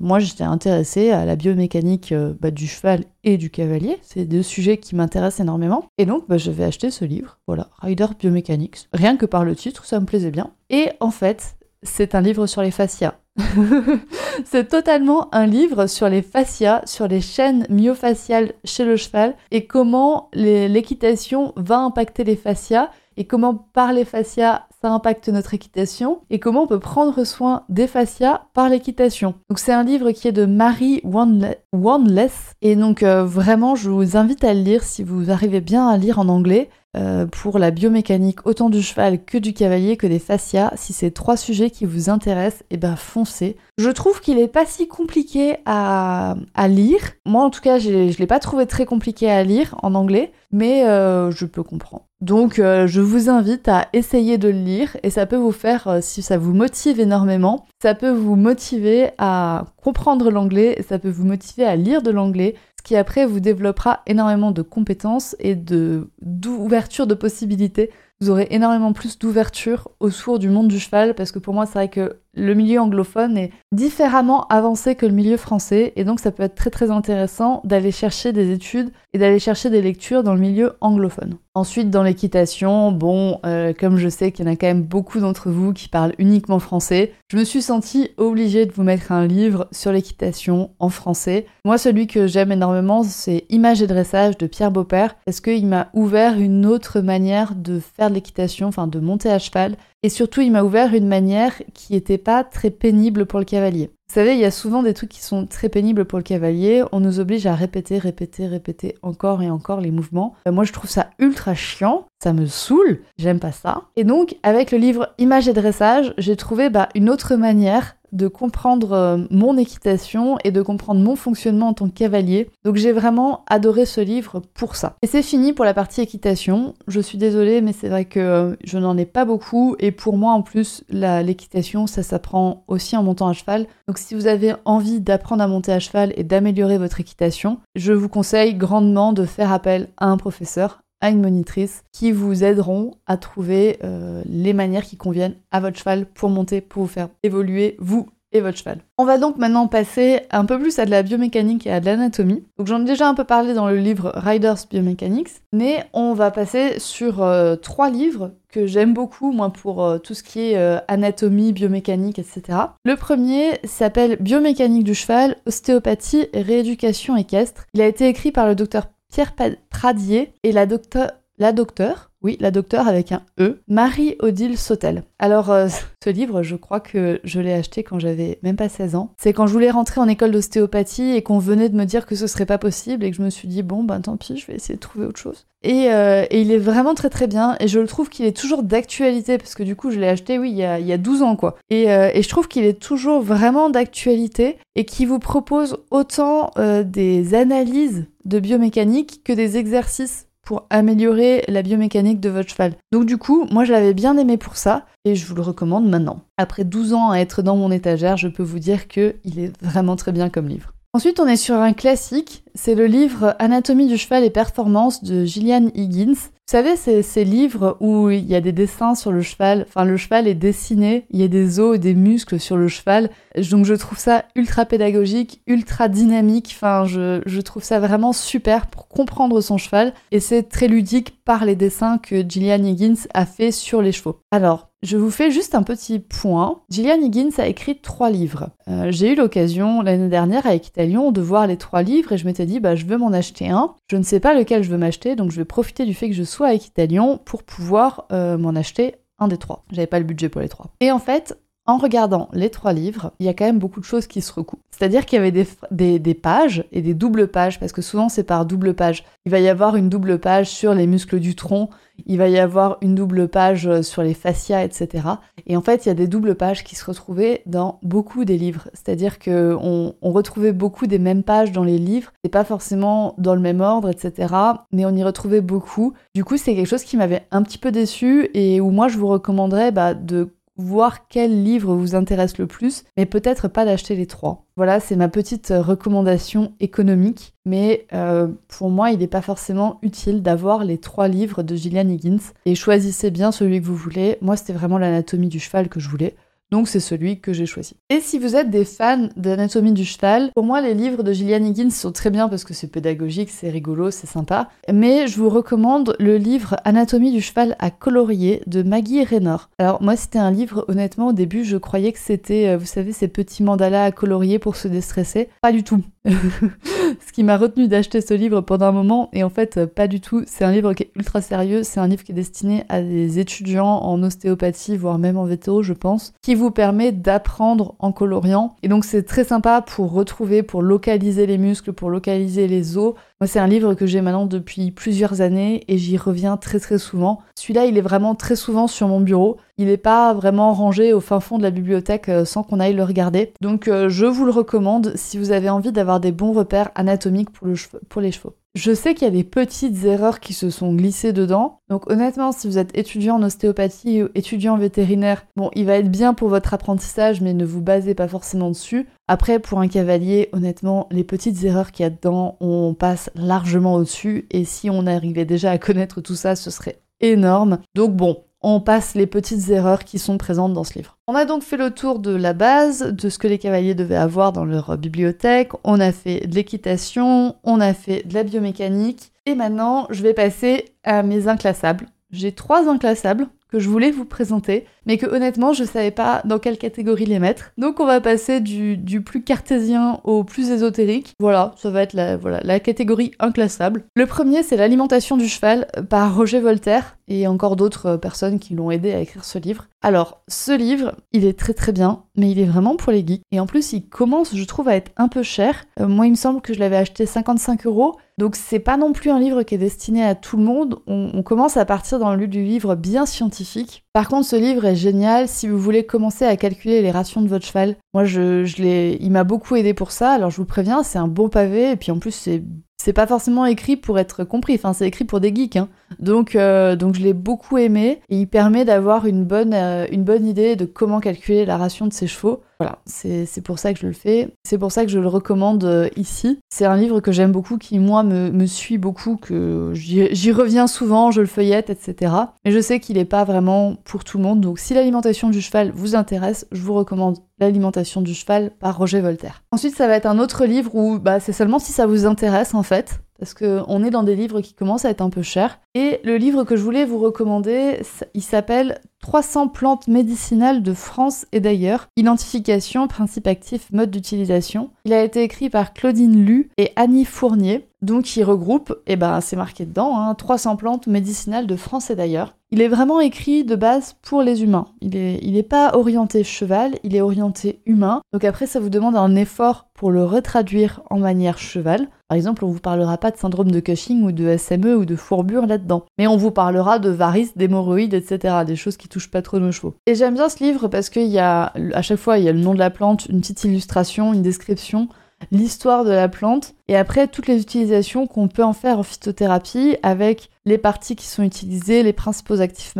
moi, 0.00 0.18
j'étais 0.18 0.44
intéressée 0.44 1.10
à 1.10 1.24
la 1.24 1.36
biomécanique 1.36 2.12
euh, 2.12 2.34
bah, 2.38 2.50
du 2.50 2.66
cheval 2.66 3.04
et 3.24 3.38
du 3.38 3.50
cavalier. 3.50 3.98
C'est 4.02 4.24
deux 4.24 4.42
sujets 4.42 4.76
qui 4.76 4.94
m'intéressent 4.94 5.40
énormément. 5.40 5.86
Et 5.96 6.06
donc, 6.06 6.28
bah, 6.28 6.38
je 6.38 6.50
vais 6.50 6.64
acheter 6.64 6.90
ce 6.90 7.04
livre. 7.04 7.38
Voilà, 7.46 7.68
Rider 7.80 8.06
Biomechanics. 8.18 8.88
Rien 8.92 9.16
que 9.16 9.26
par 9.26 9.44
le 9.44 9.56
titre, 9.56 9.84
ça 9.84 10.00
me 10.00 10.06
plaisait 10.06 10.30
bien. 10.30 10.50
Et 10.68 10.90
en 11.00 11.10
fait, 11.10 11.56
c'est 11.82 12.14
un 12.14 12.20
livre 12.20 12.46
sur 12.46 12.62
les 12.62 12.70
fascias. 12.70 13.14
c'est 14.44 14.68
totalement 14.68 15.32
un 15.32 15.46
livre 15.46 15.86
sur 15.86 16.08
les 16.08 16.22
fascias, 16.22 16.82
sur 16.86 17.06
les 17.06 17.20
chaînes 17.20 17.66
myofaciales 17.70 18.52
chez 18.64 18.84
le 18.84 18.96
cheval 18.96 19.36
et 19.52 19.66
comment 19.66 20.28
l'équitation 20.34 21.52
va 21.56 21.78
impacter 21.78 22.24
les 22.24 22.34
fascias 22.36 22.90
et 23.16 23.26
comment 23.26 23.54
par 23.54 23.92
les 23.92 24.04
fascias 24.04 24.66
ça 24.80 24.90
impacte 24.90 25.28
notre 25.28 25.54
équitation 25.54 26.20
et 26.30 26.38
comment 26.38 26.62
on 26.62 26.66
peut 26.66 26.78
prendre 26.78 27.24
soin 27.24 27.64
des 27.68 27.86
fascias 27.86 28.42
par 28.54 28.68
l'équitation. 28.68 29.34
Donc 29.48 29.58
c'est 29.58 29.72
un 29.72 29.82
livre 29.82 30.12
qui 30.12 30.28
est 30.28 30.32
de 30.32 30.46
Marie 30.46 31.00
Wanless 31.04 32.54
et 32.62 32.76
donc 32.76 33.02
euh, 33.02 33.24
vraiment 33.24 33.74
je 33.74 33.90
vous 33.90 34.16
invite 34.16 34.44
à 34.44 34.54
le 34.54 34.60
lire 34.60 34.84
si 34.84 35.02
vous 35.02 35.30
arrivez 35.30 35.60
bien 35.60 35.88
à 35.88 35.96
lire 35.96 36.18
en 36.18 36.28
anglais. 36.28 36.68
Euh, 36.96 37.26
pour 37.26 37.58
la 37.58 37.70
biomécanique 37.70 38.46
autant 38.46 38.70
du 38.70 38.80
cheval 38.80 39.22
que 39.22 39.36
du 39.36 39.52
cavalier 39.52 39.98
que 39.98 40.06
des 40.06 40.18
fascias. 40.18 40.72
Si 40.74 40.94
c'est 40.94 41.10
trois 41.10 41.36
sujets 41.36 41.68
qui 41.68 41.84
vous 41.84 42.08
intéressent, 42.08 42.62
et 42.62 42.74
eh 42.74 42.76
ben 42.78 42.96
foncez. 42.96 43.56
Je 43.76 43.90
trouve 43.90 44.22
qu'il 44.22 44.38
est 44.38 44.48
pas 44.48 44.64
si 44.64 44.88
compliqué 44.88 45.56
à, 45.66 46.34
lire. 46.66 47.12
Moi 47.26 47.44
en 47.44 47.50
tout 47.50 47.60
cas, 47.60 47.78
je 47.78 48.18
l'ai 48.18 48.26
pas 48.26 48.38
trouvé 48.38 48.64
très 48.64 48.86
compliqué 48.86 49.30
à 49.30 49.44
lire 49.44 49.74
en 49.82 49.94
anglais, 49.94 50.32
mais 50.50 50.86
euh, 50.86 51.30
je 51.30 51.44
peux 51.44 51.62
comprendre. 51.62 52.06
Donc 52.22 52.54
je 52.56 53.00
vous 53.00 53.28
invite 53.28 53.68
à 53.68 53.88
essayer 53.92 54.38
de 54.38 54.48
le 54.48 54.58
lire 54.58 54.67
et 55.02 55.10
ça 55.10 55.26
peut 55.26 55.36
vous 55.36 55.52
faire, 55.52 55.98
si 56.00 56.22
ça 56.22 56.38
vous 56.38 56.54
motive 56.54 57.00
énormément, 57.00 57.66
ça 57.82 57.94
peut 57.94 58.10
vous 58.10 58.36
motiver 58.36 59.10
à 59.18 59.66
comprendre 59.82 60.30
l'anglais 60.30 60.76
ça 60.88 60.98
peut 60.98 61.10
vous 61.10 61.24
motiver 61.24 61.64
à 61.64 61.76
lire 61.76 62.02
de 62.02 62.10
l'anglais 62.10 62.54
ce 62.78 62.82
qui 62.82 62.96
après 62.96 63.26
vous 63.26 63.40
développera 63.40 64.00
énormément 64.06 64.50
de 64.50 64.62
compétences 64.62 65.36
et 65.38 65.54
de 65.54 66.10
d'ouverture 66.22 67.06
de 67.06 67.14
possibilités. 67.14 67.90
Vous 68.20 68.30
aurez 68.30 68.48
énormément 68.50 68.92
plus 68.92 69.18
d'ouverture 69.18 69.88
au 70.00 70.10
sourd 70.10 70.38
du 70.38 70.48
monde 70.48 70.68
du 70.68 70.80
cheval, 70.80 71.14
parce 71.14 71.30
que 71.30 71.38
pour 71.38 71.54
moi, 71.54 71.66
c'est 71.66 71.74
vrai 71.74 71.88
que 71.88 72.16
le 72.38 72.54
milieu 72.54 72.80
anglophone 72.80 73.36
est 73.36 73.50
différemment 73.72 74.46
avancé 74.46 74.94
que 74.94 75.04
le 75.04 75.12
milieu 75.12 75.36
français, 75.36 75.92
et 75.96 76.04
donc 76.04 76.20
ça 76.20 76.30
peut 76.30 76.44
être 76.44 76.54
très 76.54 76.70
très 76.70 76.90
intéressant 76.90 77.60
d'aller 77.64 77.92
chercher 77.92 78.32
des 78.32 78.52
études 78.52 78.90
et 79.12 79.18
d'aller 79.18 79.38
chercher 79.38 79.68
des 79.68 79.82
lectures 79.82 80.22
dans 80.22 80.34
le 80.34 80.40
milieu 80.40 80.72
anglophone. 80.80 81.34
Ensuite, 81.54 81.90
dans 81.90 82.04
l'équitation, 82.04 82.92
bon, 82.92 83.40
euh, 83.44 83.72
comme 83.78 83.96
je 83.96 84.08
sais 84.08 84.30
qu'il 84.30 84.46
y 84.46 84.48
en 84.48 84.52
a 84.52 84.54
quand 84.54 84.68
même 84.68 84.84
beaucoup 84.84 85.18
d'entre 85.18 85.50
vous 85.50 85.72
qui 85.72 85.88
parlent 85.88 86.14
uniquement 86.18 86.60
français, 86.60 87.14
je 87.32 87.36
me 87.36 87.42
suis 87.42 87.62
sentie 87.62 88.10
obligée 88.16 88.64
de 88.64 88.72
vous 88.72 88.84
mettre 88.84 89.10
un 89.10 89.26
livre 89.26 89.66
sur 89.72 89.90
l'équitation 89.90 90.70
en 90.78 90.88
français. 90.88 91.46
Moi, 91.64 91.76
celui 91.76 92.06
que 92.06 92.28
j'aime 92.28 92.52
énormément, 92.52 93.02
c'est 93.02 93.44
Images 93.50 93.82
et 93.82 93.88
dressage 93.88 94.38
de 94.38 94.46
Pierre 94.46 94.70
Beaupère, 94.70 95.16
parce 95.26 95.40
qu'il 95.40 95.66
m'a 95.66 95.88
ouvert 95.94 96.38
une 96.38 96.64
autre 96.64 97.00
manière 97.00 97.56
de 97.56 97.80
faire 97.80 98.08
de 98.08 98.14
l'équitation, 98.14 98.68
enfin 98.68 98.86
de 98.86 99.00
monter 99.00 99.30
à 99.30 99.40
cheval, 99.40 99.76
et 100.04 100.08
surtout, 100.10 100.42
il 100.42 100.52
m'a 100.52 100.62
ouvert 100.62 100.94
une 100.94 101.08
manière 101.08 101.54
qui 101.74 101.92
n'était 101.92 102.18
pas 102.18 102.44
très 102.44 102.70
pénible 102.70 103.26
pour 103.26 103.40
le 103.40 103.44
cavalier. 103.44 103.90
Vous 104.08 104.14
savez, 104.14 104.32
il 104.32 104.38
y 104.38 104.44
a 104.44 104.50
souvent 104.50 104.82
des 104.82 104.94
trucs 104.94 105.10
qui 105.10 105.22
sont 105.22 105.46
très 105.46 105.68
pénibles 105.68 106.06
pour 106.06 106.18
le 106.18 106.22
cavalier. 106.22 106.82
On 106.92 107.00
nous 107.00 107.20
oblige 107.20 107.46
à 107.46 107.54
répéter, 107.54 107.98
répéter, 107.98 108.46
répéter 108.46 108.94
encore 109.02 109.42
et 109.42 109.50
encore 109.50 109.82
les 109.82 109.90
mouvements. 109.90 110.34
Euh, 110.46 110.52
moi, 110.52 110.64
je 110.64 110.72
trouve 110.72 110.88
ça 110.88 111.10
ultra 111.18 111.54
chiant. 111.54 112.06
Ça 112.22 112.32
me 112.32 112.46
saoule. 112.46 113.02
J'aime 113.18 113.38
pas 113.38 113.52
ça. 113.52 113.82
Et 113.96 114.04
donc, 114.04 114.36
avec 114.42 114.72
le 114.72 114.78
livre 114.78 115.12
Images 115.18 115.48
et 115.48 115.52
dressage, 115.52 116.14
j'ai 116.16 116.36
trouvé 116.36 116.70
bah, 116.70 116.88
une 116.94 117.10
autre 117.10 117.36
manière 117.36 117.97
de 118.12 118.28
comprendre 118.28 118.92
euh, 118.92 119.18
mon 119.30 119.56
équitation 119.56 120.38
et 120.44 120.50
de 120.50 120.62
comprendre 120.62 121.00
mon 121.00 121.16
fonctionnement 121.16 121.68
en 121.68 121.74
tant 121.74 121.88
que 121.88 121.94
cavalier. 121.94 122.50
Donc 122.64 122.76
j'ai 122.76 122.92
vraiment 122.92 123.44
adoré 123.48 123.86
ce 123.86 124.00
livre 124.00 124.42
pour 124.54 124.76
ça. 124.76 124.96
Et 125.02 125.06
c'est 125.06 125.22
fini 125.22 125.52
pour 125.52 125.64
la 125.64 125.74
partie 125.74 126.00
équitation. 126.00 126.74
Je 126.86 127.00
suis 127.00 127.18
désolée, 127.18 127.60
mais 127.60 127.72
c'est 127.72 127.88
vrai 127.88 128.04
que 128.04 128.20
euh, 128.20 128.56
je 128.64 128.78
n'en 128.78 128.96
ai 128.96 129.06
pas 129.06 129.24
beaucoup. 129.24 129.76
Et 129.78 129.92
pour 129.92 130.16
moi, 130.16 130.32
en 130.32 130.42
plus, 130.42 130.84
l'équitation, 130.90 131.86
ça 131.86 132.02
s'apprend 132.02 132.64
aussi 132.68 132.96
en 132.96 133.02
montant 133.02 133.28
à 133.28 133.32
cheval. 133.32 133.66
Donc 133.86 133.98
si 133.98 134.14
vous 134.14 134.26
avez 134.26 134.54
envie 134.64 135.00
d'apprendre 135.00 135.42
à 135.42 135.48
monter 135.48 135.72
à 135.72 135.80
cheval 135.80 136.12
et 136.16 136.24
d'améliorer 136.24 136.78
votre 136.78 137.00
équitation, 137.00 137.58
je 137.74 137.92
vous 137.92 138.08
conseille 138.08 138.54
grandement 138.54 139.12
de 139.12 139.24
faire 139.24 139.52
appel 139.52 139.88
à 139.96 140.06
un 140.06 140.16
professeur, 140.16 140.80
à 141.00 141.10
une 141.10 141.20
monitrice 141.20 141.84
qui 141.92 142.12
vous 142.12 142.44
aideront 142.44 142.92
à 143.06 143.16
trouver 143.16 143.78
euh, 143.84 144.22
les 144.26 144.52
manières 144.52 144.84
qui 144.84 144.96
conviennent 144.96 145.36
à 145.50 145.60
votre 145.60 145.78
cheval 145.78 146.06
pour 146.06 146.30
monter, 146.30 146.60
pour 146.60 146.82
vous 146.82 146.88
faire 146.88 147.08
évoluer 147.22 147.76
vous 147.78 148.08
et 148.30 148.42
votre 148.42 148.58
cheval. 148.58 148.80
On 148.98 149.06
va 149.06 149.16
donc 149.16 149.38
maintenant 149.38 149.68
passer 149.68 150.20
un 150.30 150.44
peu 150.44 150.58
plus 150.58 150.78
à 150.78 150.84
de 150.84 150.90
la 150.90 151.02
biomécanique 151.02 151.66
et 151.66 151.72
à 151.72 151.80
de 151.80 151.86
l'anatomie. 151.86 152.44
Donc 152.58 152.66
j'en 152.66 152.82
ai 152.82 152.84
déjà 152.84 153.08
un 153.08 153.14
peu 153.14 153.24
parlé 153.24 153.54
dans 153.54 153.68
le 153.68 153.78
livre 153.78 154.12
Riders 154.14 154.58
Biomechanics, 154.70 155.30
mais 155.52 155.86
on 155.94 156.12
va 156.12 156.30
passer 156.30 156.78
sur 156.78 157.22
euh, 157.22 157.56
trois 157.56 157.88
livres 157.88 158.32
que 158.52 158.66
j'aime 158.66 158.92
beaucoup, 158.92 159.32
moi, 159.32 159.50
pour 159.50 159.82
euh, 159.82 159.98
tout 159.98 160.12
ce 160.12 160.22
qui 160.22 160.40
est 160.40 160.80
anatomie, 160.88 161.52
biomécanique, 161.52 162.18
etc. 162.18 162.58
Le 162.84 162.96
premier 162.96 163.58
s'appelle 163.64 164.16
Biomécanique 164.20 164.84
du 164.84 164.94
cheval, 164.94 165.36
ostéopathie 165.46 166.26
rééducation 166.34 167.16
équestre. 167.16 167.64
Il 167.72 167.80
a 167.80 167.86
été 167.86 168.08
écrit 168.08 168.32
par 168.32 168.46
le 168.46 168.54
docteur 168.54 168.88
Pierre 169.12 169.34
Pradier 169.70 170.34
et 170.42 170.52
la 170.52 170.66
docteure, 170.66 171.12
la 171.38 171.52
docteure, 171.52 172.07
oui, 172.22 172.36
la 172.40 172.50
docteure 172.50 172.88
avec 172.88 173.12
un 173.12 173.22
E, 173.38 173.60
Marie-Odile 173.68 174.58
Sautel. 174.58 175.04
Alors, 175.20 175.50
euh, 175.50 175.68
ce 176.02 176.10
livre, 176.10 176.42
je 176.42 176.56
crois 176.56 176.80
que 176.80 177.20
je 177.22 177.38
l'ai 177.38 177.52
acheté 177.52 177.84
quand 177.84 178.00
j'avais 178.00 178.40
même 178.42 178.56
pas 178.56 178.68
16 178.68 178.96
ans. 178.96 179.14
C'est 179.18 179.32
quand 179.32 179.46
je 179.46 179.52
voulais 179.52 179.70
rentrer 179.70 180.00
en 180.00 180.08
école 180.08 180.32
d'ostéopathie 180.32 181.14
et 181.14 181.22
qu'on 181.22 181.38
venait 181.38 181.68
de 181.68 181.76
me 181.76 181.84
dire 181.84 182.06
que 182.06 182.16
ce 182.16 182.26
serait 182.26 182.46
pas 182.46 182.58
possible 182.58 183.04
et 183.04 183.10
que 183.10 183.16
je 183.16 183.22
me 183.22 183.30
suis 183.30 183.46
dit, 183.46 183.62
bon, 183.62 183.84
ben 183.84 184.00
tant 184.00 184.16
pis, 184.16 184.36
je 184.36 184.46
vais 184.46 184.54
essayer 184.54 184.74
de 184.74 184.80
trouver 184.80 185.06
autre 185.06 185.20
chose. 185.20 185.46
Et, 185.62 185.92
euh, 185.92 186.24
il 186.32 186.50
est 186.50 186.58
vraiment 186.58 186.94
très 186.94 187.10
très 187.10 187.28
bien 187.28 187.56
et 187.60 187.68
je 187.68 187.78
le 187.78 187.86
trouve 187.86 188.08
qu'il 188.08 188.26
est 188.26 188.36
toujours 188.36 188.62
d'actualité 188.64 189.38
parce 189.38 189.54
que 189.54 189.62
du 189.62 189.76
coup, 189.76 189.90
je 189.90 190.00
l'ai 190.00 190.08
acheté, 190.08 190.38
oui, 190.38 190.50
il 190.50 190.56
y, 190.56 190.64
a, 190.64 190.80
il 190.80 190.86
y 190.86 190.92
a 190.92 190.98
12 190.98 191.22
ans 191.22 191.36
quoi. 191.36 191.56
Et, 191.70 191.90
euh, 191.90 192.10
et 192.14 192.22
je 192.22 192.28
trouve 192.28 192.48
qu'il 192.48 192.64
est 192.64 192.80
toujours 192.80 193.20
vraiment 193.22 193.70
d'actualité 193.70 194.58
et 194.74 194.84
qui 194.84 195.06
vous 195.06 195.18
propose 195.18 195.78
autant 195.90 196.50
des 196.84 197.34
analyses 197.34 198.06
de 198.24 198.38
biomécanique 198.38 199.22
que 199.24 199.32
des 199.32 199.56
exercices 199.56 200.27
pour 200.48 200.66
améliorer 200.70 201.44
la 201.46 201.60
biomécanique 201.60 202.20
de 202.20 202.30
votre 202.30 202.48
cheval. 202.48 202.72
Donc 202.90 203.04
du 203.04 203.18
coup, 203.18 203.46
moi 203.50 203.66
je 203.66 203.72
l'avais 203.72 203.92
bien 203.92 204.16
aimé 204.16 204.38
pour 204.38 204.56
ça 204.56 204.86
et 205.04 205.14
je 205.14 205.26
vous 205.26 205.34
le 205.34 205.42
recommande 205.42 205.86
maintenant. 205.86 206.22
Après 206.38 206.64
12 206.64 206.94
ans 206.94 207.10
à 207.10 207.18
être 207.18 207.42
dans 207.42 207.54
mon 207.54 207.70
étagère, 207.70 208.16
je 208.16 208.28
peux 208.28 208.42
vous 208.42 208.58
dire 208.58 208.88
que 208.88 209.16
il 209.24 209.40
est 209.40 209.52
vraiment 209.62 209.94
très 209.94 210.10
bien 210.10 210.30
comme 210.30 210.48
livre. 210.48 210.72
Ensuite, 210.94 211.20
on 211.20 211.26
est 211.26 211.36
sur 211.36 211.56
un 211.56 211.74
classique, 211.74 212.44
c'est 212.58 212.74
le 212.74 212.86
livre 212.86 213.36
Anatomie 213.38 213.86
du 213.86 213.96
cheval 213.96 214.24
et 214.24 214.30
performance 214.30 215.04
de 215.04 215.24
Gillian 215.24 215.68
Higgins. 215.76 216.14
Vous 216.48 216.52
savez, 216.52 216.74
c'est 216.74 217.02
ces 217.02 217.22
livres 217.24 217.76
où 217.78 218.10
il 218.10 218.26
y 218.26 218.34
a 218.34 218.40
des 218.40 218.50
dessins 218.52 218.96
sur 218.96 219.12
le 219.12 219.22
cheval, 219.22 219.64
enfin 219.68 219.84
le 219.84 219.96
cheval 219.96 220.26
est 220.26 220.34
dessiné, 220.34 221.06
il 221.10 221.20
y 221.20 221.22
a 221.22 221.28
des 221.28 221.60
os 221.60 221.76
et 221.76 221.78
des 221.78 221.94
muscles 221.94 222.40
sur 222.40 222.56
le 222.56 222.66
cheval, 222.66 223.10
donc 223.50 223.64
je 223.64 223.74
trouve 223.74 223.98
ça 223.98 224.24
ultra 224.34 224.64
pédagogique, 224.64 225.40
ultra 225.46 225.88
dynamique, 225.88 226.52
enfin 226.56 226.84
je, 226.84 227.40
trouve 227.42 227.62
ça 227.62 227.78
vraiment 227.78 228.12
super 228.12 228.66
pour 228.66 228.88
comprendre 228.88 229.40
son 229.40 229.58
cheval, 229.58 229.92
et 230.10 230.20
c'est 230.20 230.42
très 230.42 230.68
ludique 230.68 231.22
par 231.24 231.44
les 231.44 231.54
dessins 231.54 231.98
que 231.98 232.28
Gillian 232.28 232.64
Higgins 232.64 233.06
a 233.14 233.26
fait 233.26 233.52
sur 233.52 233.82
les 233.82 233.92
chevaux. 233.92 234.16
Alors, 234.30 234.68
je 234.82 234.96
vous 234.96 235.10
fais 235.10 235.32
juste 235.32 235.56
un 235.56 235.64
petit 235.64 235.98
point. 235.98 236.60
Gillian 236.70 237.02
Higgins 237.02 237.32
a 237.38 237.48
écrit 237.48 237.80
trois 237.80 238.10
livres. 238.10 238.50
Euh, 238.68 238.92
j'ai 238.92 239.12
eu 239.12 239.16
l'occasion 239.16 239.82
l'année 239.82 240.08
dernière 240.08 240.46
à 240.46 240.54
Equitalion 240.54 241.10
de 241.10 241.20
voir 241.20 241.48
les 241.48 241.56
trois 241.56 241.82
livres 241.82 242.12
et 242.12 242.18
je 242.18 242.24
m'étais 242.24 242.46
bah 242.60 242.74
je 242.74 242.86
veux 242.86 242.96
m'en 242.96 243.12
acheter 243.12 243.48
un. 243.48 243.74
Je 243.90 243.96
ne 243.96 244.02
sais 244.02 244.20
pas 244.20 244.34
lequel 244.34 244.62
je 244.62 244.70
veux 244.70 244.78
m'acheter 244.78 245.16
donc 245.16 245.30
je 245.30 245.36
vais 245.36 245.44
profiter 245.44 245.84
du 245.84 245.94
fait 245.94 246.08
que 246.08 246.14
je 246.14 246.24
sois 246.24 246.48
à 246.48 246.54
Equitalion 246.54 247.18
pour 247.18 247.42
pouvoir 247.42 248.06
euh, 248.12 248.38
m'en 248.38 248.50
acheter 248.50 248.96
un 249.18 249.28
des 249.28 249.36
trois. 249.36 249.64
J'avais 249.70 249.86
pas 249.86 249.98
le 249.98 250.04
budget 250.04 250.28
pour 250.28 250.40
les 250.40 250.48
trois. 250.48 250.70
Et 250.80 250.90
en 250.90 250.98
fait, 250.98 251.38
en 251.68 251.76
regardant 251.76 252.30
les 252.32 252.48
trois 252.48 252.72
livres, 252.72 253.12
il 253.20 253.26
y 253.26 253.28
a 253.28 253.34
quand 253.34 253.44
même 253.44 253.58
beaucoup 253.58 253.78
de 253.78 253.84
choses 253.84 254.06
qui 254.06 254.22
se 254.22 254.32
recoupent. 254.32 254.62
C'est-à-dire 254.70 255.04
qu'il 255.04 255.16
y 255.16 255.20
avait 255.20 255.46
des, 255.70 256.14
pages 256.14 256.64
et 256.72 256.80
des 256.80 256.94
doubles 256.94 257.28
pages, 257.28 257.60
parce 257.60 257.72
que 257.72 257.82
souvent 257.82 258.08
c'est 258.08 258.24
par 258.24 258.46
double 258.46 258.72
page. 258.72 259.04
Il 259.26 259.30
va 259.30 259.38
y 259.38 259.48
avoir 259.48 259.76
une 259.76 259.90
double 259.90 260.18
page 260.18 260.48
sur 260.48 260.72
les 260.72 260.86
muscles 260.86 261.20
du 261.20 261.36
tronc, 261.36 261.68
il 262.06 262.16
va 262.16 262.28
y 262.28 262.38
avoir 262.38 262.78
une 262.80 262.94
double 262.94 263.28
page 263.28 263.82
sur 263.82 264.02
les 264.02 264.14
fascias, 264.14 264.64
etc. 264.64 265.08
Et 265.46 265.58
en 265.58 265.60
fait, 265.60 265.84
il 265.84 265.88
y 265.88 265.92
a 265.92 265.94
des 265.94 266.06
doubles 266.06 266.36
pages 266.36 266.64
qui 266.64 266.74
se 266.74 266.86
retrouvaient 266.86 267.42
dans 267.44 267.80
beaucoup 267.82 268.24
des 268.24 268.38
livres. 268.38 268.68
C'est-à-dire 268.72 269.18
qu'on 269.18 269.94
on 270.00 270.12
retrouvait 270.12 270.52
beaucoup 270.52 270.86
des 270.86 270.98
mêmes 270.98 271.22
pages 271.22 271.52
dans 271.52 271.64
les 271.64 271.78
livres, 271.78 272.12
c'est 272.24 272.30
pas 272.30 272.44
forcément 272.44 273.14
dans 273.18 273.34
le 273.34 273.42
même 273.42 273.60
ordre, 273.60 273.90
etc. 273.90 274.32
Mais 274.72 274.86
on 274.86 274.96
y 274.96 275.04
retrouvait 275.04 275.42
beaucoup. 275.42 275.92
Du 276.14 276.24
coup, 276.24 276.38
c'est 276.38 276.54
quelque 276.54 276.66
chose 276.66 276.84
qui 276.84 276.96
m'avait 276.96 277.26
un 277.30 277.42
petit 277.42 277.58
peu 277.58 277.72
déçu 277.72 278.30
et 278.32 278.60
où 278.62 278.70
moi 278.70 278.88
je 278.88 278.96
vous 278.96 279.08
recommanderais 279.08 279.70
bah, 279.70 279.92
de 279.92 280.30
voir 280.58 281.08
quel 281.08 281.44
livre 281.44 281.74
vous 281.74 281.94
intéresse 281.94 282.36
le 282.36 282.46
plus, 282.46 282.84
mais 282.96 283.06
peut-être 283.06 283.48
pas 283.48 283.64
d'acheter 283.64 283.94
les 283.96 284.06
trois. 284.06 284.44
Voilà, 284.56 284.80
c'est 284.80 284.96
ma 284.96 285.08
petite 285.08 285.52
recommandation 285.56 286.52
économique, 286.60 287.34
mais 287.44 287.86
euh, 287.92 288.26
pour 288.48 288.68
moi, 288.68 288.90
il 288.90 288.98
n'est 288.98 289.06
pas 289.06 289.22
forcément 289.22 289.78
utile 289.82 290.20
d'avoir 290.20 290.64
les 290.64 290.78
trois 290.78 291.08
livres 291.08 291.42
de 291.42 291.54
Gillian 291.54 291.88
Higgins. 291.88 292.32
Et 292.44 292.56
choisissez 292.56 293.10
bien 293.10 293.30
celui 293.30 293.60
que 293.60 293.66
vous 293.66 293.76
voulez. 293.76 294.18
Moi, 294.20 294.36
c'était 294.36 294.52
vraiment 294.52 294.78
l'anatomie 294.78 295.28
du 295.28 295.38
cheval 295.38 295.68
que 295.68 295.80
je 295.80 295.88
voulais. 295.88 296.16
Donc 296.50 296.68
c'est 296.68 296.80
celui 296.80 297.20
que 297.20 297.32
j'ai 297.32 297.46
choisi. 297.46 297.76
Et 297.90 298.00
si 298.00 298.18
vous 298.18 298.36
êtes 298.36 298.50
des 298.50 298.64
fans 298.64 299.08
d'anatomie 299.16 299.72
du 299.72 299.84
cheval, 299.84 300.30
pour 300.34 300.44
moi 300.44 300.60
les 300.60 300.74
livres 300.74 301.02
de 301.02 301.12
Gillian 301.12 301.44
Higgins 301.44 301.70
sont 301.70 301.92
très 301.92 302.10
bien 302.10 302.28
parce 302.28 302.44
que 302.44 302.54
c'est 302.54 302.68
pédagogique, 302.68 303.30
c'est 303.30 303.50
rigolo, 303.50 303.90
c'est 303.90 304.06
sympa. 304.06 304.48
Mais 304.72 305.06
je 305.06 305.18
vous 305.18 305.28
recommande 305.28 305.94
le 305.98 306.16
livre 306.16 306.56
Anatomie 306.64 307.12
du 307.12 307.20
cheval 307.20 307.56
à 307.58 307.70
colorier 307.70 308.42
de 308.46 308.62
Maggie 308.62 309.04
Raynor. 309.04 309.50
Alors 309.58 309.82
moi 309.82 309.96
c'était 309.96 310.18
un 310.18 310.30
livre, 310.30 310.64
honnêtement 310.68 311.08
au 311.08 311.12
début 311.12 311.44
je 311.44 311.56
croyais 311.56 311.92
que 311.92 311.98
c'était, 311.98 312.48
euh, 312.48 312.56
vous 312.56 312.66
savez, 312.66 312.92
ces 312.92 313.08
petits 313.08 313.42
mandalas 313.42 313.84
à 313.84 313.92
colorier 313.92 314.38
pour 314.38 314.56
se 314.56 314.68
déstresser. 314.68 315.28
Pas 315.42 315.52
du 315.52 315.62
tout. 315.62 315.82
ce 316.08 317.12
qui 317.12 317.22
m'a 317.22 317.36
retenu 317.36 317.68
d'acheter 317.68 318.00
ce 318.00 318.14
livre 318.14 318.40
pendant 318.40 318.66
un 318.66 318.72
moment, 318.72 319.10
et 319.12 319.22
en 319.22 319.30
fait, 319.30 319.66
pas 319.66 319.88
du 319.88 320.00
tout. 320.00 320.22
C'est 320.26 320.44
un 320.44 320.52
livre 320.52 320.72
qui 320.72 320.84
est 320.84 320.90
ultra 320.96 321.20
sérieux, 321.20 321.62
c'est 321.62 321.80
un 321.80 321.86
livre 321.86 322.02
qui 322.02 322.12
est 322.12 322.14
destiné 322.14 322.64
à 322.68 322.80
des 322.80 323.18
étudiants 323.18 323.66
en 323.66 324.02
ostéopathie, 324.02 324.76
voire 324.76 324.98
même 324.98 325.18
en 325.18 325.24
vétéro, 325.24 325.62
je 325.62 325.72
pense, 325.72 326.14
qui 326.22 326.34
vous 326.38 326.50
permet 326.50 326.92
d'apprendre 326.92 327.74
en 327.78 327.92
coloriant. 327.92 328.56
Et 328.62 328.68
donc, 328.68 328.84
c'est 328.84 329.02
très 329.02 329.24
sympa 329.24 329.62
pour 329.62 329.92
retrouver, 329.92 330.42
pour 330.42 330.62
localiser 330.62 331.26
les 331.26 331.38
muscles, 331.38 331.72
pour 331.72 331.90
localiser 331.90 332.48
les 332.48 332.78
os. 332.78 332.94
Moi, 333.20 333.26
c'est 333.26 333.38
un 333.38 333.46
livre 333.46 333.74
que 333.74 333.86
j'ai 333.86 334.00
maintenant 334.00 334.26
depuis 334.26 334.70
plusieurs 334.70 335.20
années 335.20 335.64
et 335.68 335.76
j'y 335.76 335.96
reviens 335.96 336.36
très 336.36 336.60
très 336.60 336.78
souvent. 336.78 337.20
Celui-là, 337.34 337.66
il 337.66 337.76
est 337.76 337.82
vraiment 337.82 338.14
très 338.14 338.36
souvent 338.36 338.66
sur 338.66 338.88
mon 338.88 339.00
bureau. 339.00 339.36
Il 339.58 339.66
n'est 339.66 339.76
pas 339.76 340.14
vraiment 340.14 340.52
rangé 340.52 340.92
au 340.92 341.00
fin 341.00 341.20
fond 341.20 341.36
de 341.36 341.42
la 341.42 341.50
bibliothèque 341.50 342.08
euh, 342.08 342.24
sans 342.24 342.42
qu'on 342.42 342.60
aille 342.60 342.74
le 342.74 342.84
regarder. 342.84 343.32
Donc, 343.40 343.66
euh, 343.68 343.88
je 343.88 344.06
vous 344.06 344.24
le 344.24 344.30
recommande 344.30 344.92
si 344.94 345.18
vous 345.18 345.32
avez 345.32 345.50
envie 345.50 345.72
d'avoir 345.72 346.00
des 346.00 346.12
bons 346.12 346.32
repères 346.32 346.70
anatomiques 346.74 347.30
pour, 347.30 347.48
pour 347.88 348.00
les 348.00 348.12
chevaux. 348.12 348.34
Je 348.58 348.74
sais 348.74 348.94
qu'il 348.94 349.04
y 349.04 349.08
a 349.08 349.12
des 349.12 349.22
petites 349.22 349.84
erreurs 349.84 350.18
qui 350.18 350.32
se 350.32 350.50
sont 350.50 350.74
glissées 350.74 351.12
dedans. 351.12 351.60
Donc 351.68 351.88
honnêtement, 351.88 352.32
si 352.32 352.48
vous 352.48 352.58
êtes 352.58 352.76
étudiant 352.76 353.14
en 353.14 353.22
ostéopathie 353.22 354.02
ou 354.02 354.08
étudiant 354.16 354.56
vétérinaire, 354.56 355.24
bon, 355.36 355.52
il 355.54 355.64
va 355.64 355.74
être 355.74 355.92
bien 355.92 356.12
pour 356.12 356.28
votre 356.28 356.54
apprentissage, 356.54 357.20
mais 357.20 357.34
ne 357.34 357.44
vous 357.44 357.62
basez 357.62 357.94
pas 357.94 358.08
forcément 358.08 358.48
dessus. 358.48 358.88
Après, 359.06 359.38
pour 359.38 359.60
un 359.60 359.68
cavalier, 359.68 360.28
honnêtement, 360.32 360.88
les 360.90 361.04
petites 361.04 361.44
erreurs 361.44 361.70
qu'il 361.70 361.84
y 361.84 361.86
a 361.86 361.90
dedans, 361.90 362.36
on 362.40 362.74
passe 362.74 363.10
largement 363.14 363.76
au-dessus. 363.76 364.26
Et 364.32 364.44
si 364.44 364.70
on 364.70 364.88
arrivait 364.88 365.24
déjà 365.24 365.52
à 365.52 365.58
connaître 365.58 366.00
tout 366.00 366.16
ça, 366.16 366.34
ce 366.34 366.50
serait 366.50 366.80
énorme. 367.00 367.60
Donc 367.76 367.94
bon, 367.94 368.24
on 368.40 368.60
passe 368.60 368.94
les 368.94 369.06
petites 369.06 369.48
erreurs 369.50 369.84
qui 369.84 369.98
sont 369.98 370.18
présentes 370.18 370.52
dans 370.52 370.64
ce 370.64 370.74
livre. 370.74 370.98
On 371.06 371.14
a 371.14 371.24
donc 371.24 371.42
fait 371.42 371.56
le 371.56 371.70
tour 371.70 371.98
de 371.98 372.14
la 372.14 372.32
base, 372.32 372.82
de 372.82 373.08
ce 373.08 373.18
que 373.18 373.26
les 373.26 373.38
cavaliers 373.38 373.74
devaient 373.74 373.96
avoir 373.96 374.32
dans 374.32 374.44
leur 374.44 374.76
bibliothèque, 374.78 375.52
on 375.64 375.80
a 375.80 375.92
fait 375.92 376.26
de 376.26 376.34
l'équitation, 376.34 377.36
on 377.44 377.60
a 377.60 377.74
fait 377.74 378.06
de 378.06 378.14
la 378.14 378.22
biomécanique, 378.22 379.12
et 379.26 379.34
maintenant 379.34 379.86
je 379.90 380.02
vais 380.02 380.14
passer 380.14 380.66
à 380.84 381.02
mes 381.02 381.28
inclassables. 381.28 381.86
J'ai 382.10 382.32
trois 382.32 382.68
inclassables 382.68 383.28
que 383.50 383.58
je 383.58 383.68
voulais 383.68 383.90
vous 383.90 384.04
présenter, 384.04 384.66
mais 384.86 384.98
que 384.98 385.06
honnêtement 385.06 385.52
je 385.52 385.64
savais 385.64 385.90
pas 385.90 386.22
dans 386.24 386.38
quelle 386.38 386.58
catégorie 386.58 387.06
les 387.06 387.18
mettre. 387.18 387.52
Donc 387.58 387.80
on 387.80 387.86
va 387.86 388.00
passer 388.00 388.40
du, 388.40 389.02
plus 389.02 389.22
cartésien 389.22 390.00
au 390.04 390.24
plus 390.24 390.50
ésotérique. 390.50 391.14
Voilà, 391.20 391.54
ça 391.56 391.70
va 391.70 391.82
être 391.82 391.94
la, 391.94 392.16
voilà, 392.16 392.40
la 392.42 392.60
catégorie 392.60 393.12
inclassable. 393.18 393.84
Le 393.94 394.06
premier 394.06 394.42
c'est 394.42 394.56
l'alimentation 394.56 395.16
du 395.16 395.28
cheval 395.28 395.66
par 395.88 396.16
Roger 396.16 396.40
Voltaire 396.40 396.96
et 397.08 397.26
encore 397.26 397.56
d'autres 397.56 397.96
personnes 397.96 398.38
qui 398.38 398.54
l'ont 398.54 398.70
aidé 398.70 398.92
à 398.92 399.00
écrire 399.00 399.24
ce 399.24 399.38
livre. 399.38 399.67
Alors, 399.80 400.22
ce 400.26 400.50
livre, 400.50 400.96
il 401.12 401.24
est 401.24 401.38
très 401.38 401.54
très 401.54 401.70
bien, 401.70 402.02
mais 402.16 402.32
il 402.32 402.40
est 402.40 402.46
vraiment 402.46 402.74
pour 402.74 402.90
les 402.90 403.06
geeks. 403.06 403.22
Et 403.30 403.38
en 403.38 403.46
plus, 403.46 403.72
il 403.72 403.88
commence, 403.88 404.34
je 404.34 404.44
trouve, 404.44 404.68
à 404.68 404.74
être 404.74 404.90
un 404.96 405.06
peu 405.06 405.22
cher. 405.22 405.66
Euh, 405.78 405.86
moi, 405.86 406.06
il 406.06 406.10
me 406.10 406.16
semble 406.16 406.40
que 406.40 406.52
je 406.52 406.58
l'avais 406.58 406.76
acheté 406.76 407.06
55 407.06 407.64
euros. 407.64 407.96
Donc, 408.18 408.34
c'est 408.34 408.58
pas 408.58 408.76
non 408.76 408.92
plus 408.92 409.10
un 409.10 409.20
livre 409.20 409.44
qui 409.44 409.54
est 409.54 409.58
destiné 409.58 410.04
à 410.04 410.16
tout 410.16 410.36
le 410.36 410.42
monde. 410.42 410.80
On, 410.88 411.22
commence 411.22 411.56
à 411.56 411.64
partir 411.64 412.00
dans 412.00 412.12
le 412.12 412.22
lieu 412.22 412.26
du 412.26 412.42
livre 412.42 412.74
bien 412.74 413.06
scientifique. 413.06 413.84
Par 413.92 414.08
contre, 414.08 414.26
ce 414.26 414.34
livre 414.34 414.64
est 414.64 414.74
génial 414.74 415.28
si 415.28 415.46
vous 415.46 415.58
voulez 415.58 415.86
commencer 415.86 416.24
à 416.24 416.36
calculer 416.36 416.82
les 416.82 416.90
rations 416.90 417.22
de 417.22 417.28
votre 417.28 417.46
cheval. 417.46 417.76
Moi, 417.94 418.04
je, 418.04 418.44
je 418.44 418.60
l'ai, 418.60 418.98
il 419.00 419.12
m'a 419.12 419.22
beaucoup 419.22 419.54
aidé 419.54 419.74
pour 419.74 419.92
ça. 419.92 420.10
Alors, 420.10 420.30
je 420.30 420.38
vous 420.38 420.44
préviens, 420.44 420.82
c'est 420.82 420.98
un 420.98 421.06
bon 421.06 421.28
pavé. 421.28 421.70
Et 421.70 421.76
puis, 421.76 421.92
en 421.92 422.00
plus, 422.00 422.10
c'est 422.10 422.42
c'est 422.80 422.92
pas 422.92 423.06
forcément 423.06 423.44
écrit 423.44 423.76
pour 423.76 423.98
être 423.98 424.24
compris, 424.24 424.54
enfin 424.54 424.72
c'est 424.72 424.86
écrit 424.86 425.04
pour 425.04 425.20
des 425.20 425.34
geeks. 425.34 425.56
Hein. 425.56 425.68
Donc, 425.98 426.36
euh, 426.36 426.76
donc 426.76 426.94
je 426.94 427.02
l'ai 427.02 427.12
beaucoup 427.12 427.58
aimé 427.58 428.00
il 428.08 428.28
permet 428.28 428.64
d'avoir 428.64 429.06
une 429.06 429.24
bonne, 429.24 429.52
euh, 429.52 429.86
une 429.90 430.04
bonne 430.04 430.24
idée 430.24 430.56
de 430.56 430.64
comment 430.64 431.00
calculer 431.00 431.44
la 431.44 431.56
ration 431.56 431.86
de 431.86 431.92
ses 431.92 432.06
chevaux. 432.06 432.42
Voilà, 432.60 432.80
c'est 432.86 433.40
pour 433.42 433.60
ça 433.60 433.72
que 433.72 433.78
je 433.78 433.86
le 433.86 433.92
fais. 433.92 434.34
C'est 434.44 434.58
pour 434.58 434.72
ça 434.72 434.84
que 434.84 434.90
je 434.90 434.98
le 434.98 435.06
recommande 435.06 435.62
euh, 435.62 435.88
ici. 435.94 436.40
C'est 436.48 436.64
un 436.64 436.76
livre 436.76 436.98
que 436.98 437.12
j'aime 437.12 437.30
beaucoup, 437.30 437.56
qui 437.56 437.78
moi 437.78 438.02
me, 438.02 438.30
me 438.30 438.46
suit 438.46 438.78
beaucoup, 438.78 439.16
que 439.16 439.70
j'y 439.74 440.32
reviens 440.32 440.66
souvent, 440.66 441.12
je 441.12 441.20
le 441.20 441.28
feuillette, 441.28 441.70
etc. 441.70 442.12
Mais 442.44 442.50
je 442.50 442.60
sais 442.60 442.80
qu'il 442.80 442.96
n'est 442.96 443.04
pas 443.04 443.22
vraiment 443.22 443.76
pour 443.84 444.02
tout 444.02 444.18
le 444.18 444.24
monde. 444.24 444.40
Donc 444.40 444.58
si 444.58 444.74
l'alimentation 444.74 445.30
du 445.30 445.40
cheval 445.40 445.70
vous 445.72 445.94
intéresse, 445.94 446.48
je 446.50 446.60
vous 446.60 446.74
recommande 446.74 447.18
L'alimentation 447.40 448.00
du 448.00 448.14
cheval 448.14 448.50
par 448.58 448.76
Roger 448.76 449.00
Voltaire. 449.00 449.44
Ensuite, 449.52 449.76
ça 449.76 449.86
va 449.86 449.94
être 449.94 450.06
un 450.06 450.18
autre 450.18 450.44
livre 450.44 450.74
où 450.74 450.98
bah, 450.98 451.20
c'est 451.20 451.32
seulement 451.32 451.60
si 451.60 451.70
ça 451.70 451.86
vous 451.86 452.04
intéresse 452.04 452.52
en 452.52 452.64
fait 452.64 453.00
parce 453.18 453.34
qu'on 453.34 453.84
est 453.84 453.90
dans 453.90 454.02
des 454.02 454.16
livres 454.16 454.40
qui 454.40 454.54
commencent 454.54 454.84
à 454.84 454.90
être 454.90 455.00
un 455.00 455.10
peu 455.10 455.22
chers. 455.22 455.60
Et 455.74 456.00
le 456.04 456.16
livre 456.16 456.44
que 456.44 456.56
je 456.56 456.62
voulais 456.62 456.84
vous 456.84 456.98
recommander, 456.98 457.80
il 458.14 458.22
s'appelle 458.22 458.80
300 459.00 459.48
plantes 459.48 459.88
médicinales 459.88 460.62
de 460.62 460.74
France 460.74 461.26
et 461.32 461.40
d'ailleurs, 461.40 461.88
identification, 461.96 462.88
principe 462.88 463.26
actif, 463.26 463.70
mode 463.72 463.90
d'utilisation. 463.90 464.70
Il 464.84 464.92
a 464.92 465.02
été 465.02 465.22
écrit 465.22 465.50
par 465.50 465.72
Claudine 465.72 466.24
Lu 466.24 466.50
et 466.58 466.72
Annie 466.76 467.04
Fournier, 467.04 467.68
donc 467.80 468.16
il 468.16 468.24
regroupe, 468.24 468.70
et 468.86 468.94
eh 468.94 468.96
ben 468.96 469.20
c'est 469.20 469.36
marqué 469.36 469.64
dedans, 469.64 470.14
300 470.14 470.50
hein, 470.50 470.56
plantes 470.56 470.86
médicinales 470.88 471.46
de 471.46 471.56
France 471.56 471.90
et 471.90 471.96
d'ailleurs. 471.96 472.34
Il 472.50 472.62
est 472.62 472.68
vraiment 472.68 473.00
écrit 473.00 473.44
de 473.44 473.56
base 473.56 473.94
pour 474.02 474.22
les 474.22 474.42
humains. 474.42 474.68
Il 474.80 474.90
n'est 474.90 475.18
il 475.22 475.42
pas 475.44 475.76
orienté 475.76 476.24
cheval, 476.24 476.78
il 476.82 476.96
est 476.96 477.02
orienté 477.02 477.60
humain. 477.66 478.00
Donc 478.12 478.24
après, 478.24 478.46
ça 478.46 478.58
vous 478.58 478.70
demande 478.70 478.96
un 478.96 479.14
effort 479.16 479.68
pour 479.74 479.90
le 479.90 480.02
retraduire 480.02 480.80
en 480.88 480.98
manière 480.98 481.38
cheval. 481.38 481.88
Par 482.08 482.16
exemple, 482.16 482.44
on 482.44 482.48
vous 482.48 482.60
parlera 482.60 482.96
pas 482.96 483.10
de 483.10 483.18
syndrome 483.18 483.50
de 483.50 483.60
Cushing 483.60 484.02
ou 484.02 484.12
de 484.12 484.36
SME 484.36 484.76
ou 484.76 484.84
de 484.86 484.96
fourbure 484.96 485.46
là-dedans. 485.46 485.84
Mais 485.98 486.06
on 486.06 486.16
vous 486.16 486.30
parlera 486.30 486.78
de 486.78 486.88
varices, 486.88 487.36
d'hémorroïdes, 487.36 487.92
etc. 487.92 488.44
Des 488.46 488.56
choses 488.56 488.78
qui 488.78 488.88
touchent 488.88 489.10
pas 489.10 489.20
trop 489.20 489.38
nos 489.38 489.52
chevaux. 489.52 489.74
Et 489.86 489.94
j'aime 489.94 490.14
bien 490.14 490.30
ce 490.30 490.42
livre 490.42 490.68
parce 490.68 490.88
qu'il 490.88 491.08
y 491.08 491.18
a, 491.18 491.52
à 491.74 491.82
chaque 491.82 491.98
fois, 491.98 492.16
il 492.18 492.24
y 492.24 492.28
a 492.28 492.32
le 492.32 492.40
nom 492.40 492.54
de 492.54 492.58
la 492.58 492.70
plante, 492.70 493.06
une 493.06 493.20
petite 493.20 493.44
illustration, 493.44 494.14
une 494.14 494.22
description 494.22 494.88
l'histoire 495.32 495.84
de 495.84 495.90
la 495.90 496.08
plante 496.08 496.54
et 496.68 496.76
après 496.76 497.08
toutes 497.08 497.26
les 497.26 497.40
utilisations 497.40 498.06
qu'on 498.06 498.28
peut 498.28 498.44
en 498.44 498.52
faire 498.52 498.78
en 498.78 498.82
phytothérapie 498.82 499.76
avec 499.82 500.30
les 500.44 500.58
parties 500.58 500.96
qui 500.96 501.06
sont 501.06 501.22
utilisées, 501.22 501.82
les 501.82 501.92
principaux 501.92 502.40
actifs 502.40 502.74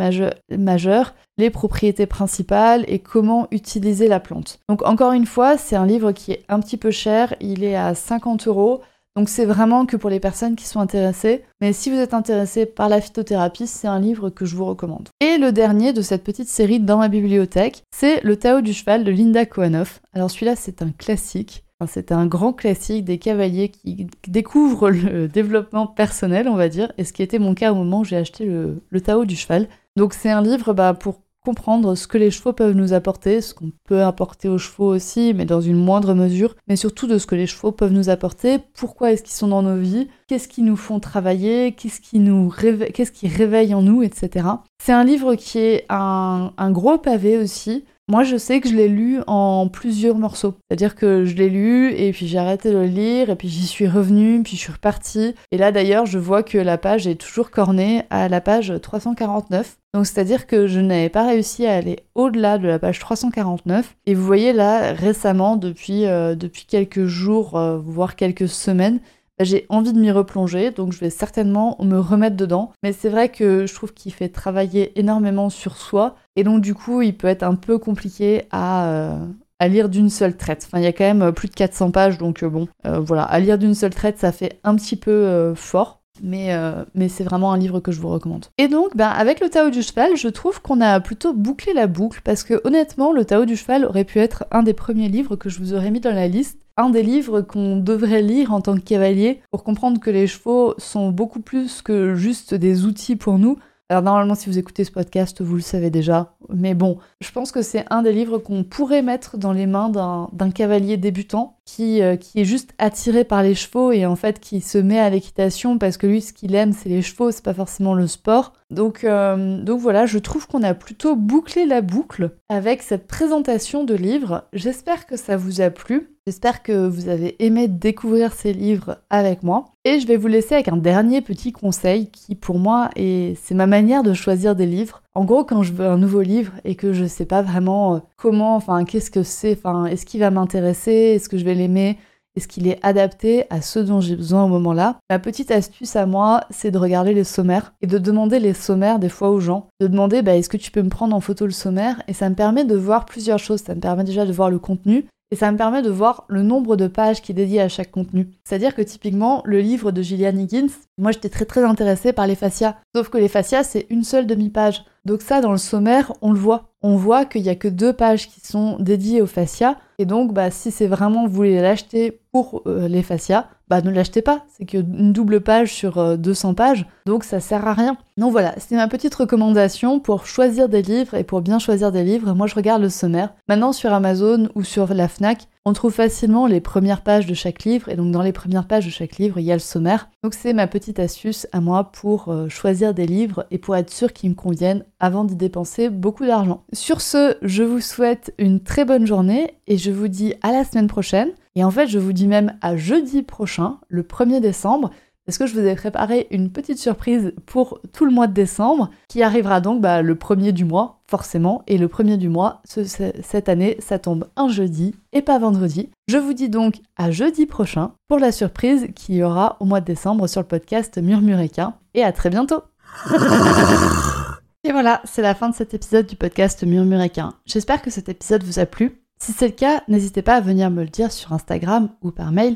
majeurs, 0.49 1.13
les 1.37 1.49
propriétés 1.49 2.05
principales 2.05 2.83
et 2.87 2.99
comment 2.99 3.47
utiliser 3.51 4.07
la 4.07 4.19
plante. 4.19 4.59
Donc 4.69 4.85
encore 4.85 5.13
une 5.13 5.25
fois, 5.25 5.57
c'est 5.57 5.75
un 5.75 5.85
livre 5.85 6.11
qui 6.11 6.31
est 6.31 6.43
un 6.49 6.59
petit 6.59 6.77
peu 6.77 6.91
cher, 6.91 7.35
il 7.39 7.63
est 7.63 7.75
à 7.75 7.93
50 7.93 8.47
euros. 8.47 8.81
Donc 9.15 9.29
c'est 9.29 9.45
vraiment 9.45 9.85
que 9.85 9.97
pour 9.97 10.09
les 10.09 10.19
personnes 10.19 10.55
qui 10.55 10.65
sont 10.65 10.79
intéressées. 10.79 11.43
Mais 11.61 11.73
si 11.73 11.89
vous 11.89 11.97
êtes 11.97 12.13
intéressé 12.13 12.65
par 12.65 12.89
la 12.89 13.01
phytothérapie, 13.01 13.67
c'est 13.67 13.87
un 13.87 13.99
livre 13.99 14.29
que 14.29 14.45
je 14.45 14.55
vous 14.55 14.65
recommande. 14.65 15.09
Et 15.19 15.37
le 15.37 15.51
dernier 15.51 15.93
de 15.93 16.01
cette 16.01 16.23
petite 16.23 16.47
série 16.47 16.79
dans 16.79 16.97
ma 16.97 17.07
bibliothèque, 17.07 17.83
c'est 17.91 18.21
Le 18.23 18.37
Tao 18.37 18.61
du 18.61 18.73
cheval 18.73 19.03
de 19.03 19.11
Linda 19.11 19.45
Kohanov. 19.45 19.99
Alors 20.13 20.31
celui-là, 20.31 20.55
c'est 20.55 20.81
un 20.81 20.91
classique. 20.91 21.63
C'est 21.87 22.11
un 22.11 22.25
grand 22.25 22.51
classique 22.51 23.05
des 23.05 23.19
cavaliers 23.19 23.69
qui 23.69 24.07
découvrent 24.27 24.89
le 24.89 25.29
développement 25.29 25.87
personnel, 25.87 26.49
on 26.49 26.55
va 26.55 26.67
dire, 26.67 26.91
et 26.97 27.05
ce 27.05 27.13
qui 27.13 27.23
était 27.23 27.39
mon 27.39 27.53
cas 27.53 27.71
au 27.71 27.75
moment 27.75 28.01
où 28.01 28.03
j'ai 28.03 28.17
acheté 28.17 28.45
le, 28.45 29.01
Tao 29.01 29.23
du 29.23 29.37
cheval. 29.37 29.67
Donc 29.95 30.13
c'est 30.13 30.29
un 30.29 30.41
livre 30.41 30.73
bah, 30.73 30.93
pour 30.93 31.21
comprendre 31.43 31.95
ce 31.95 32.07
que 32.07 32.17
les 32.17 32.31
chevaux 32.31 32.53
peuvent 32.53 32.75
nous 32.75 32.93
apporter, 32.93 33.41
ce 33.41 33.53
qu'on 33.53 33.71
peut 33.85 34.03
apporter 34.03 34.49
aux 34.49 34.57
chevaux 34.57 34.93
aussi, 34.93 35.33
mais 35.33 35.45
dans 35.45 35.61
une 35.61 35.77
moindre 35.77 36.13
mesure, 36.13 36.55
mais 36.67 36.75
surtout 36.75 37.07
de 37.07 37.17
ce 37.17 37.25
que 37.27 37.35
les 37.35 37.47
chevaux 37.47 37.71
peuvent 37.71 37.91
nous 37.91 38.09
apporter, 38.09 38.59
pourquoi 38.75 39.11
est-ce 39.11 39.23
qu'ils 39.23 39.33
sont 39.33 39.47
dans 39.47 39.61
nos 39.61 39.77
vies, 39.77 40.07
qu'est-ce 40.27 40.47
qui 40.47 40.61
nous 40.61 40.75
font 40.75 40.99
travailler, 40.99 41.73
qu'est-ce 41.73 42.01
qui 42.01 42.19
nous 42.19 42.49
réveille, 42.49 42.91
qu'est-ce 42.91 43.11
qui 43.11 43.27
réveille 43.27 43.73
en 43.73 43.81
nous, 43.81 44.03
etc. 44.03 44.47
C'est 44.83 44.93
un 44.93 45.03
livre 45.03 45.35
qui 45.35 45.59
est 45.59 45.85
un 45.89 46.71
gros 46.71 46.97
pavé 46.97 47.37
aussi, 47.37 47.85
moi, 48.09 48.23
je 48.23 48.37
sais 48.37 48.59
que 48.59 48.67
je 48.67 48.75
l'ai 48.75 48.87
lu 48.87 49.19
en 49.27 49.67
plusieurs 49.67 50.17
morceaux. 50.17 50.55
C'est-à-dire 50.67 50.95
que 50.95 51.25
je 51.25 51.35
l'ai 51.35 51.49
lu 51.49 51.93
et 51.93 52.11
puis 52.11 52.27
j'ai 52.27 52.39
arrêté 52.39 52.71
de 52.71 52.77
le 52.77 52.85
lire 52.85 53.29
et 53.29 53.35
puis 53.35 53.47
j'y 53.47 53.67
suis 53.67 53.87
revenue, 53.87 54.41
puis 54.41 54.55
je 54.55 54.61
suis 54.61 54.71
repartie. 54.71 55.35
Et 55.51 55.57
là, 55.57 55.71
d'ailleurs, 55.71 56.07
je 56.07 56.17
vois 56.17 56.41
que 56.41 56.57
la 56.57 56.79
page 56.79 57.05
est 57.05 57.15
toujours 57.15 57.51
cornée 57.51 58.01
à 58.09 58.27
la 58.27 58.41
page 58.41 58.73
349. 58.81 59.77
Donc, 59.93 60.07
c'est-à-dire 60.07 60.47
que 60.47 60.65
je 60.65 60.79
n'avais 60.79 61.09
pas 61.09 61.27
réussi 61.27 61.67
à 61.67 61.75
aller 61.75 61.99
au-delà 62.15 62.57
de 62.57 62.67
la 62.67 62.79
page 62.79 62.97
349. 62.97 63.95
Et 64.07 64.15
vous 64.15 64.25
voyez 64.25 64.53
là, 64.53 64.93
récemment, 64.93 65.55
depuis, 65.55 66.05
euh, 66.05 66.33
depuis 66.33 66.65
quelques 66.65 67.05
jours, 67.05 67.57
euh, 67.57 67.77
voire 67.77 68.15
quelques 68.15 68.49
semaines, 68.49 68.99
j'ai 69.39 69.65
envie 69.69 69.93
de 69.93 69.99
m'y 69.99 70.11
replonger, 70.11 70.71
donc 70.71 70.93
je 70.93 70.99
vais 70.99 71.09
certainement 71.09 71.77
me 71.81 71.97
remettre 71.97 72.35
dedans. 72.35 72.71
Mais 72.83 72.93
c'est 72.93 73.09
vrai 73.09 73.29
que 73.29 73.65
je 73.65 73.73
trouve 73.73 73.93
qu'il 73.93 74.13
fait 74.13 74.29
travailler 74.29 74.97
énormément 74.99 75.49
sur 75.49 75.77
soi, 75.77 76.15
et 76.35 76.43
donc 76.43 76.61
du 76.61 76.73
coup, 76.73 77.01
il 77.01 77.15
peut 77.15 77.27
être 77.27 77.43
un 77.43 77.55
peu 77.55 77.77
compliqué 77.77 78.43
à, 78.51 78.89
euh, 78.89 79.25
à 79.59 79.67
lire 79.67 79.89
d'une 79.89 80.09
seule 80.09 80.35
traite. 80.37 80.65
Enfin, 80.65 80.79
il 80.79 80.83
y 80.83 80.87
a 80.87 80.93
quand 80.93 81.13
même 81.13 81.31
plus 81.31 81.47
de 81.47 81.53
400 81.55 81.91
pages, 81.91 82.17
donc 82.17 82.43
euh, 82.43 82.49
bon, 82.49 82.67
euh, 82.85 82.99
voilà, 82.99 83.23
à 83.23 83.39
lire 83.39 83.57
d'une 83.57 83.75
seule 83.75 83.93
traite, 83.93 84.19
ça 84.19 84.31
fait 84.31 84.59
un 84.63 84.75
petit 84.75 84.95
peu 84.95 85.53
fort. 85.55 85.98
Mais, 86.21 86.55
mais 86.95 87.09
c'est 87.09 87.23
vraiment 87.23 87.51
un 87.53 87.57
livre 87.57 87.79
que 87.79 87.91
je 87.91 87.99
vous 87.99 88.09
recommande. 88.09 88.45
Et 88.57 88.67
donc, 88.67 88.95
ben, 88.95 89.07
avec 89.09 89.39
le 89.39 89.49
Tao 89.49 89.69
du 89.69 89.81
cheval, 89.81 90.15
je 90.15 90.27
trouve 90.27 90.61
qu'on 90.61 90.81
a 90.81 90.99
plutôt 90.99 91.33
bouclé 91.33 91.73
la 91.73 91.87
boucle 91.87 92.21
parce 92.23 92.43
que 92.43 92.61
honnêtement, 92.63 93.11
le 93.13 93.25
Tao 93.25 93.45
du 93.45 93.55
cheval 93.55 93.85
aurait 93.85 94.03
pu 94.03 94.19
être 94.19 94.45
un 94.51 94.63
des 94.63 94.73
premiers 94.73 95.09
livres 95.09 95.35
que 95.35 95.49
je 95.49 95.59
vous 95.59 95.73
aurais 95.73 95.91
mis 95.91 95.99
dans 95.99 96.13
la 96.13 96.27
liste 96.27 96.59
un 96.79 96.89
des 96.89 97.03
livres 97.03 97.41
qu'on 97.41 97.75
devrait 97.75 98.21
lire 98.21 98.53
en 98.53 98.61
tant 98.61 98.75
que 98.75 98.79
cavalier 98.79 99.41
pour 99.51 99.65
comprendre 99.65 99.99
que 99.99 100.09
les 100.09 100.27
chevaux 100.27 100.75
sont 100.77 101.09
beaucoup 101.09 101.41
plus 101.41 101.81
que 101.81 102.15
juste 102.15 102.53
des 102.53 102.85
outils 102.85 103.17
pour 103.17 103.37
nous. 103.37 103.57
Alors 103.89 104.01
normalement 104.01 104.35
si 104.35 104.49
vous 104.49 104.57
écoutez 104.57 104.85
ce 104.85 104.91
podcast, 104.91 105.41
vous 105.41 105.55
le 105.55 105.61
savez 105.61 105.89
déjà, 105.89 106.35
mais 106.47 106.75
bon, 106.75 106.97
je 107.19 107.31
pense 107.31 107.51
que 107.51 107.61
c'est 107.61 107.85
un 107.89 108.01
des 108.01 108.13
livres 108.13 108.37
qu'on 108.37 108.63
pourrait 108.63 109.01
mettre 109.01 109.37
dans 109.37 109.51
les 109.51 109.65
mains 109.65 109.89
d'un 109.89 110.51
cavalier 110.51 110.95
débutant 110.95 111.58
qui, 111.75 112.01
euh, 112.01 112.15
qui 112.15 112.41
est 112.41 112.45
juste 112.45 112.73
attiré 112.79 113.23
par 113.23 113.43
les 113.43 113.53
chevaux 113.53 113.91
et 113.91 114.05
en 114.05 114.15
fait 114.15 114.39
qui 114.39 114.59
se 114.59 114.77
met 114.79 114.99
à 114.99 115.09
l'équitation 115.09 115.77
parce 115.77 115.97
que 115.97 116.07
lui 116.07 116.21
ce 116.21 116.33
qu'il 116.33 116.55
aime 116.55 116.73
c'est 116.73 116.89
les 116.89 117.03
chevaux, 117.03 117.31
c'est 117.31 117.43
pas 117.43 117.53
forcément 117.53 117.93
le 117.93 118.07
sport. 118.07 118.53
Donc, 118.71 119.03
euh, 119.03 119.61
donc 119.63 119.79
voilà, 119.79 120.05
je 120.05 120.19
trouve 120.19 120.47
qu'on 120.47 120.63
a 120.63 120.73
plutôt 120.73 121.15
bouclé 121.15 121.65
la 121.65 121.81
boucle 121.81 122.31
avec 122.49 122.81
cette 122.81 123.07
présentation 123.07 123.83
de 123.83 123.95
livres. 123.95 124.43
J'espère 124.53 125.05
que 125.05 125.17
ça 125.17 125.37
vous 125.37 125.61
a 125.61 125.69
plu. 125.69 126.15
J'espère 126.27 126.61
que 126.61 126.87
vous 126.87 127.09
avez 127.09 127.43
aimé 127.43 127.67
découvrir 127.67 128.33
ces 128.33 128.53
livres 128.53 128.97
avec 129.09 129.41
moi. 129.41 129.65
Et 129.85 129.99
je 129.99 130.05
vais 130.05 130.17
vous 130.17 130.27
laisser 130.27 130.53
avec 130.55 130.67
un 130.67 130.77
dernier 130.77 131.21
petit 131.21 131.51
conseil 131.51 132.11
qui 132.11 132.35
pour 132.35 132.59
moi 132.59 132.91
est 132.95 133.35
c'est 133.43 133.55
ma 133.55 133.65
manière 133.65 134.03
de 134.03 134.13
choisir 134.13 134.55
des 134.55 134.67
livres. 134.67 135.01
En 135.19 135.25
gros, 135.25 135.43
quand 135.43 135.63
je 135.63 135.73
veux 135.73 135.85
un 135.85 135.97
nouveau 135.97 136.21
livre 136.21 136.53
et 136.63 136.75
que 136.75 136.93
je 136.93 137.03
sais 137.03 137.25
pas 137.25 137.41
vraiment 137.41 137.95
euh, 137.95 137.99
comment, 138.15 138.55
enfin 138.55 138.85
qu'est-ce 138.85 139.11
que 139.11 139.21
c'est, 139.21 139.51
enfin 139.51 139.85
est-ce 139.85 140.05
qu'il 140.05 140.21
va 140.21 140.31
m'intéresser, 140.31 140.93
est-ce 140.93 141.27
que 141.27 141.37
je 141.37 141.43
vais 141.43 141.55
l'aimer, 141.55 141.97
est-ce 142.37 142.47
qu'il 142.47 142.69
est 142.69 142.79
adapté 142.83 143.43
à 143.49 143.59
ce 143.59 143.79
dont 143.79 143.99
j'ai 143.99 144.15
besoin 144.15 144.45
au 144.45 144.47
moment-là 144.47 144.97
Ma 145.09 145.19
petite 145.19 145.51
astuce 145.51 145.97
à 145.97 146.05
moi, 146.05 146.45
c'est 146.51 146.71
de 146.71 146.77
regarder 146.77 147.13
les 147.13 147.25
sommaires 147.25 147.73
et 147.81 147.87
de 147.87 147.97
demander 147.97 148.39
les 148.39 148.53
sommaires 148.53 148.97
des 148.97 149.09
fois 149.09 149.29
aux 149.29 149.41
gens. 149.41 149.67
De 149.81 149.87
demander 149.87 150.21
bah, 150.21 150.37
est-ce 150.37 150.47
que 150.47 150.55
tu 150.55 150.71
peux 150.71 150.83
me 150.83 150.89
prendre 150.89 151.13
en 151.13 151.19
photo 151.19 151.45
le 151.45 151.51
sommaire? 151.51 152.01
Et 152.07 152.13
ça 152.13 152.29
me 152.29 152.35
permet 152.35 152.63
de 152.63 152.77
voir 152.77 153.03
plusieurs 153.03 153.39
choses. 153.39 153.59
Ça 153.59 153.75
me 153.75 153.81
permet 153.81 154.05
déjà 154.05 154.25
de 154.25 154.31
voir 154.31 154.49
le 154.49 154.57
contenu 154.57 155.03
et 155.31 155.35
ça 155.35 155.51
me 155.51 155.57
permet 155.57 155.81
de 155.81 155.89
voir 155.89 156.25
le 156.27 156.41
nombre 156.41 156.75
de 156.75 156.87
pages 156.87 157.21
qui 157.21 157.31
est 157.31 157.35
dédié 157.35 157.61
à 157.61 157.69
chaque 157.69 157.91
contenu. 157.91 158.29
C'est-à-dire 158.43 158.73
que 158.73 158.81
typiquement, 158.81 159.43
le 159.45 159.59
livre 159.59 159.91
de 159.91 160.01
Gillian 160.01 160.35
Higgins, 160.35 160.71
moi 160.97 161.11
j'étais 161.11 161.29
très 161.29 161.45
très 161.45 161.63
intéressée 161.63 162.13
par 162.13 162.25
les 162.25 162.35
fascias. 162.35 162.77
Sauf 162.95 163.09
que 163.09 163.17
les 163.17 163.27
fascias, 163.27 163.63
c'est 163.63 163.85
une 163.89 164.03
seule 164.03 164.25
demi-page. 164.25 164.83
Donc 165.05 165.21
ça, 165.21 165.41
dans 165.41 165.51
le 165.51 165.57
sommaire, 165.57 166.13
on 166.21 166.31
le 166.31 166.39
voit. 166.39 166.69
On 166.81 166.95
voit 166.95 167.25
qu'il 167.25 167.41
n'y 167.41 167.49
a 167.49 167.55
que 167.55 167.67
deux 167.67 167.93
pages 167.93 168.29
qui 168.29 168.39
sont 168.41 168.77
dédiées 168.79 169.21
aux 169.21 169.27
fascias. 169.27 169.75
Et 169.97 170.05
donc, 170.05 170.33
bah, 170.33 170.49
si 170.51 170.71
c'est 170.71 170.87
vraiment, 170.87 171.27
vous 171.27 171.33
voulez 171.33 171.61
l'acheter 171.61 172.21
pour 172.31 172.61
euh, 172.67 172.87
les 172.87 173.03
fascias, 173.03 173.47
bah 173.69 173.81
ne 173.81 173.91
l'achetez 173.91 174.21
pas. 174.21 174.45
C'est 174.57 174.65
qu'une 174.65 175.13
double 175.13 175.41
page 175.41 175.73
sur 175.73 176.17
200 176.17 176.49
euh, 176.49 176.53
pages, 176.53 176.85
donc 177.05 177.23
ça 177.23 177.39
sert 177.39 177.67
à 177.67 177.73
rien. 177.73 177.97
Donc 178.17 178.31
voilà, 178.31 178.53
c'était 178.57 178.75
ma 178.75 178.87
petite 178.87 179.13
recommandation 179.13 179.99
pour 179.99 180.25
choisir 180.25 180.69
des 180.69 180.81
livres 180.81 181.15
et 181.15 181.23
pour 181.23 181.41
bien 181.41 181.59
choisir 181.59 181.91
des 181.91 182.03
livres. 182.03 182.33
Moi, 182.33 182.47
je 182.47 182.55
regarde 182.55 182.81
le 182.81 182.89
sommaire. 182.89 183.33
Maintenant, 183.47 183.71
sur 183.71 183.93
Amazon 183.93 184.49
ou 184.55 184.63
sur 184.63 184.93
la 184.93 185.07
Fnac, 185.07 185.47
on 185.69 185.73
trouve 185.73 185.93
facilement 185.93 186.47
les 186.47 186.61
premières 186.61 187.03
pages 187.03 187.27
de 187.27 187.35
chaque 187.35 187.63
livre, 187.63 187.89
et 187.89 187.95
donc 187.95 188.11
dans 188.11 188.23
les 188.23 188.31
premières 188.31 188.65
pages 188.65 188.87
de 188.87 188.91
chaque 188.91 189.17
livre, 189.17 189.37
il 189.37 189.45
y 189.45 189.51
a 189.51 189.55
le 189.55 189.59
sommaire. 189.59 190.09
Donc 190.23 190.33
c'est 190.33 190.53
ma 190.53 190.65
petite 190.65 190.99
astuce 190.99 191.45
à 191.51 191.61
moi 191.61 191.91
pour 191.91 192.29
euh, 192.29 192.49
choisir 192.49 192.95
des 192.95 193.05
livres 193.05 193.45
et 193.51 193.59
pour 193.59 193.75
être 193.75 193.91
sûr 193.91 194.11
qu'ils 194.11 194.31
me 194.31 194.35
conviennent 194.35 194.83
avant 194.99 195.25
d'y 195.25 195.35
dépenser 195.35 195.89
beaucoup 195.89 196.25
d'argent. 196.25 196.63
Sur 196.73 197.01
ce, 197.01 197.37
je 197.43 197.61
vous 197.61 197.81
souhaite 197.81 198.33
une 198.39 198.61
très 198.61 198.83
bonne 198.83 199.05
journée 199.05 199.57
et 199.67 199.77
je 199.77 199.91
vous 199.91 200.07
dis 200.07 200.33
à 200.41 200.51
la 200.51 200.63
semaine 200.63 200.87
prochaine. 200.87 201.29
Et 201.55 201.63
en 201.63 201.69
fait, 201.69 201.87
je 201.87 201.99
vous 201.99 202.13
dis 202.13 202.27
même 202.27 202.57
à 202.61 202.75
jeudi 202.75 203.21
prochain, 203.21 203.77
le 203.89 204.01
1er 204.01 204.39
décembre, 204.39 204.89
parce 205.29 205.37
que 205.37 205.45
je 205.45 205.53
vous 205.53 205.67
ai 205.67 205.75
préparé 205.75 206.25
une 206.31 206.49
petite 206.49 206.79
surprise 206.79 207.33
pour 207.45 207.81
tout 207.93 208.03
le 208.03 208.11
mois 208.11 208.25
de 208.25 208.33
décembre, 208.33 208.89
qui 209.07 209.21
arrivera 209.21 209.61
donc 209.61 209.79
bah, 209.79 210.01
le 210.01 210.15
premier 210.15 210.53
du 210.53 210.65
mois, 210.65 211.01
forcément, 211.07 211.61
et 211.67 211.77
le 211.77 211.87
premier 211.87 212.17
du 212.17 212.29
mois, 212.29 212.63
cette 212.65 213.47
année, 213.47 213.77
ça 213.77 213.99
tombe 213.99 214.27
un 214.35 214.47
jeudi 214.47 214.95
et 215.13 215.21
pas 215.21 215.37
vendredi. 215.37 215.91
Je 216.07 216.17
vous 216.17 216.33
dis 216.33 216.49
donc 216.49 216.77
à 216.97 217.11
jeudi 217.11 217.45
prochain 217.45 217.91
pour 218.07 218.17
la 218.17 218.31
surprise 218.31 218.87
qu'il 218.95 219.13
y 219.13 219.23
aura 219.23 219.57
au 219.59 219.65
mois 219.65 219.81
de 219.81 219.85
décembre 219.85 220.25
sur 220.25 220.41
le 220.41 220.47
podcast 220.47 220.97
Murmuréquin, 220.97 221.75
et 221.93 222.01
à 222.03 222.11
très 222.11 222.31
bientôt 222.31 222.63
Et 224.63 224.71
voilà, 224.71 224.99
c'est 225.03 225.21
la 225.21 225.35
fin 225.35 225.49
de 225.49 225.55
cet 225.55 225.75
épisode 225.75 226.07
du 226.07 226.15
podcast 226.15 226.63
Murmuréquin. 226.63 227.33
J'espère 227.45 227.83
que 227.83 227.91
cet 227.91 228.09
épisode 228.09 228.41
vous 228.41 228.57
a 228.57 228.65
plu. 228.65 228.99
Si 229.21 229.31
c'est 229.31 229.49
le 229.49 229.53
cas, 229.53 229.83
n'hésitez 229.87 230.23
pas 230.23 230.37
à 230.37 230.41
venir 230.41 230.71
me 230.71 230.81
le 230.81 230.89
dire 230.89 231.11
sur 231.11 231.33
Instagram 231.33 231.89
ou 232.01 232.09
par 232.09 232.31
mail 232.31 232.55